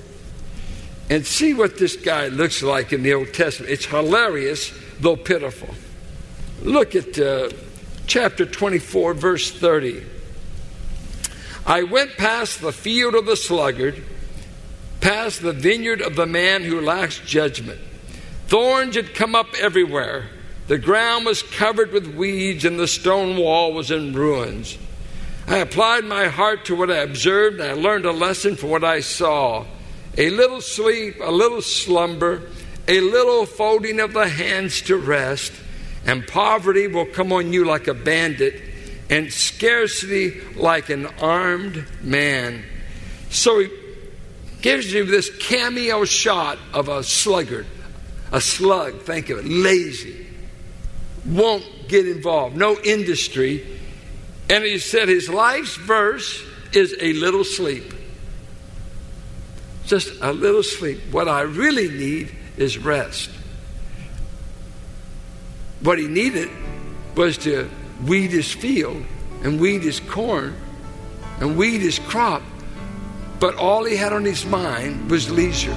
and 1.11 1.25
see 1.25 1.55
what 1.55 1.79
this 1.79 1.95
guy 1.95 2.27
looks 2.27 2.61
like 2.61 2.93
in 2.93 3.05
the 3.05 3.15
Old 3.15 3.33
Testament. 3.33 3.71
It's 3.71 3.87
hilarious, 3.87 4.73
though 4.99 5.15
pitiful. 5.15 5.73
Look 6.61 6.97
at 6.97 7.17
uh, 7.21 7.51
chapter 8.09 8.47
24, 8.47 9.15
verse 9.15 9.53
30. 9.53 10.18
I 11.69 11.83
went 11.83 12.17
past 12.17 12.63
the 12.63 12.73
field 12.73 13.15
of 13.15 13.27
the 13.27 13.37
sluggard, 13.37 14.03
past 15.03 15.43
the 15.43 15.53
vineyard 15.53 16.01
of 16.01 16.17
the 16.17 16.25
man 16.25 16.63
who 16.63 16.81
lacks 16.81 17.19
judgment. 17.19 17.79
Thorns 18.47 18.97
had 18.97 19.15
come 19.15 19.35
up 19.35 19.49
everywhere. 19.61 20.31
The 20.69 20.79
ground 20.79 21.27
was 21.27 21.43
covered 21.43 21.93
with 21.93 22.15
weeds, 22.15 22.65
and 22.65 22.81
the 22.81 22.89
stone 22.89 23.37
wall 23.37 23.75
was 23.75 23.91
in 23.91 24.15
ruins. 24.15 24.79
I 25.47 25.59
applied 25.59 26.07
my 26.07 26.29
heart 26.29 26.65
to 26.67 26.75
what 26.75 26.91
I 26.91 27.01
observed, 27.01 27.61
and 27.61 27.71
I 27.71 27.75
learned 27.75 28.07
a 28.07 28.13
lesson 28.13 28.57
from 28.57 28.71
what 28.71 28.83
I 28.83 29.01
saw. 29.01 29.67
A 30.17 30.31
little 30.31 30.63
sleep, 30.63 31.17
a 31.23 31.31
little 31.31 31.61
slumber, 31.61 32.45
a 32.89 33.01
little 33.01 33.45
folding 33.45 34.01
of 34.01 34.15
the 34.15 34.27
hands 34.27 34.81
to 34.83 34.97
rest, 34.97 35.53
and 36.07 36.27
poverty 36.27 36.87
will 36.87 37.05
come 37.05 37.31
on 37.31 37.53
you 37.53 37.67
like 37.67 37.89
a 37.89 37.95
bandit 37.95 38.68
and 39.11 39.33
scarcity 39.33 40.41
like 40.55 40.91
an 40.91 41.07
armed 41.21 41.85
man. 42.03 42.63
So 43.31 43.61
he 43.61 43.71
gives 44.61 44.93
you 44.93 45.05
this 45.05 45.31
cameo 45.39 46.05
shot 46.05 46.59
of 46.73 46.89
a 46.89 47.03
sluggard, 47.03 47.67
a 48.33 48.41
slug, 48.41 49.03
think 49.03 49.31
of 49.31 49.39
it, 49.39 49.47
lazy, 49.47 50.27
won't 51.25 51.65
get 51.89 52.07
involved, 52.07 52.57
no 52.57 52.77
industry. 52.79 53.67
And 54.51 54.65
he 54.65 54.79
said 54.79 55.09
his 55.09 55.29
life's 55.29 55.77
verse 55.77 56.43
is 56.73 56.95
a 57.01 57.13
little 57.15 57.45
sleep. 57.45 57.95
Just 59.87 60.13
a 60.21 60.33
little 60.33 60.63
sleep. 60.63 61.01
What 61.11 61.29
I 61.29 61.43
really 61.43 61.89
need 61.89 62.35
is 62.59 62.77
rest. 62.77 63.31
What 65.81 65.99
he 65.99 66.09
needed 66.09 66.51
was 67.15 67.39
to 67.39 67.71
weed 68.07 68.31
his 68.31 68.53
field 68.53 69.05
and 69.43 69.61
weed 69.61 69.83
his 69.83 70.01
corn 70.01 70.55
and 71.41 71.57
weed 71.57 71.81
his 71.81 71.99
crop, 71.99 72.43
but 73.41 73.55
all 73.57 73.85
he 73.85 73.97
had 73.97 74.13
on 74.13 74.25
his 74.25 74.45
mind 74.47 75.11
was 75.11 75.31
leisure. 75.31 75.77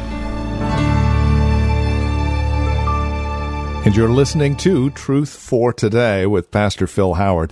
And 3.84 3.96
you're 3.96 4.10
listening 4.10 4.56
to 4.58 4.92
Truth 4.92 5.36
for 5.36 5.74
Today 5.74 6.28
with 6.28 6.52
Pastor 6.52 6.86
Phil 6.86 7.16
Howard, 7.16 7.52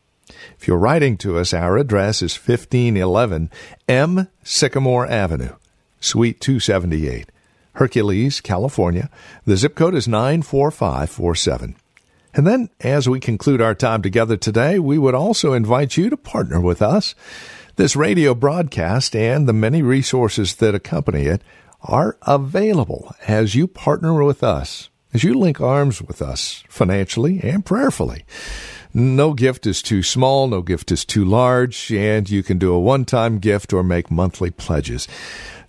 If 0.58 0.68
you're 0.68 0.78
writing 0.78 1.18
to 1.18 1.38
us, 1.38 1.54
our 1.54 1.78
address 1.78 2.22
is 2.22 2.36
1511 2.36 3.50
M. 3.88 4.28
Sycamore 4.44 5.08
Avenue, 5.08 5.56
Suite 6.00 6.42
278. 6.42 7.30
Hercules, 7.80 8.42
California. 8.42 9.10
The 9.46 9.56
zip 9.56 9.74
code 9.74 9.96
is 9.96 10.06
94547. 10.06 11.78
And 12.34 12.46
then, 12.46 12.70
as 12.82 13.08
we 13.08 13.22
conclude 13.22 13.62
our 13.62 13.74
time 13.74 14.02
together 14.02 14.36
today, 14.36 14.80
we 14.80 14.98
would 14.98 15.16
also 15.16 15.54
invite 15.54 15.96
you 15.96 16.10
to 16.10 16.18
partner 16.18 16.60
with 16.60 16.82
us. 16.82 17.16
This 17.78 17.96
radio 17.96 18.36
broadcast 18.36 19.16
and 19.16 19.48
the 19.48 19.54
many 19.54 19.82
resources 19.82 20.56
that 20.56 20.76
accompany 20.76 21.24
it 21.24 21.42
are 21.82 22.18
available 22.24 23.16
as 23.28 23.56
you 23.56 23.66
partner 23.66 24.22
with 24.26 24.44
us, 24.44 24.90
as 25.14 25.24
you 25.24 25.34
link 25.34 25.62
arms 25.62 26.02
with 26.02 26.22
us 26.22 26.66
financially 26.68 27.40
and 27.42 27.66
prayerfully. 27.66 28.26
No 28.94 29.34
gift 29.34 29.66
is 29.66 29.82
too 29.82 30.04
small, 30.04 30.48
no 30.48 30.62
gift 30.62 30.92
is 30.92 31.06
too 31.06 31.24
large, 31.24 31.94
and 31.94 32.30
you 32.30 32.44
can 32.44 32.58
do 32.58 32.74
a 32.74 32.80
one 32.80 33.06
time 33.06 33.40
gift 33.40 33.72
or 33.72 33.84
make 33.84 34.12
monthly 34.12 34.52
pledges. 34.52 35.08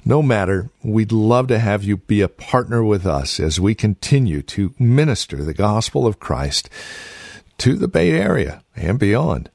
No 0.04 0.22
matter, 0.22 0.70
we'd 0.82 1.12
love 1.12 1.46
to 1.48 1.58
have 1.58 1.84
you 1.84 1.98
be 1.98 2.22
a 2.22 2.28
partner 2.28 2.82
with 2.82 3.06
us 3.06 3.38
as 3.38 3.60
we 3.60 3.74
continue 3.74 4.40
to 4.42 4.74
minister 4.78 5.44
the 5.44 5.54
gospel 5.54 6.06
of 6.06 6.18
Christ 6.18 6.70
to 7.58 7.76
the 7.76 7.88
Bay 7.88 8.12
Area 8.12 8.64
and 8.74 8.98
beyond. 8.98 9.50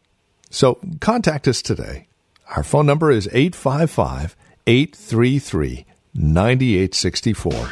So 0.50 0.80
contact 1.00 1.48
us 1.48 1.62
today. 1.62 2.08
Our 2.56 2.64
phone 2.64 2.86
number 2.86 3.12
is 3.12 3.28
855 3.32 4.36
833 4.68 5.86
9864. 6.14 7.70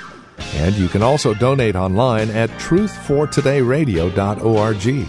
And 0.55 0.75
you 0.75 0.89
can 0.89 1.03
also 1.03 1.33
donate 1.33 1.75
online 1.75 2.29
at 2.31 2.49
truthfortodayradio.org. 2.51 5.07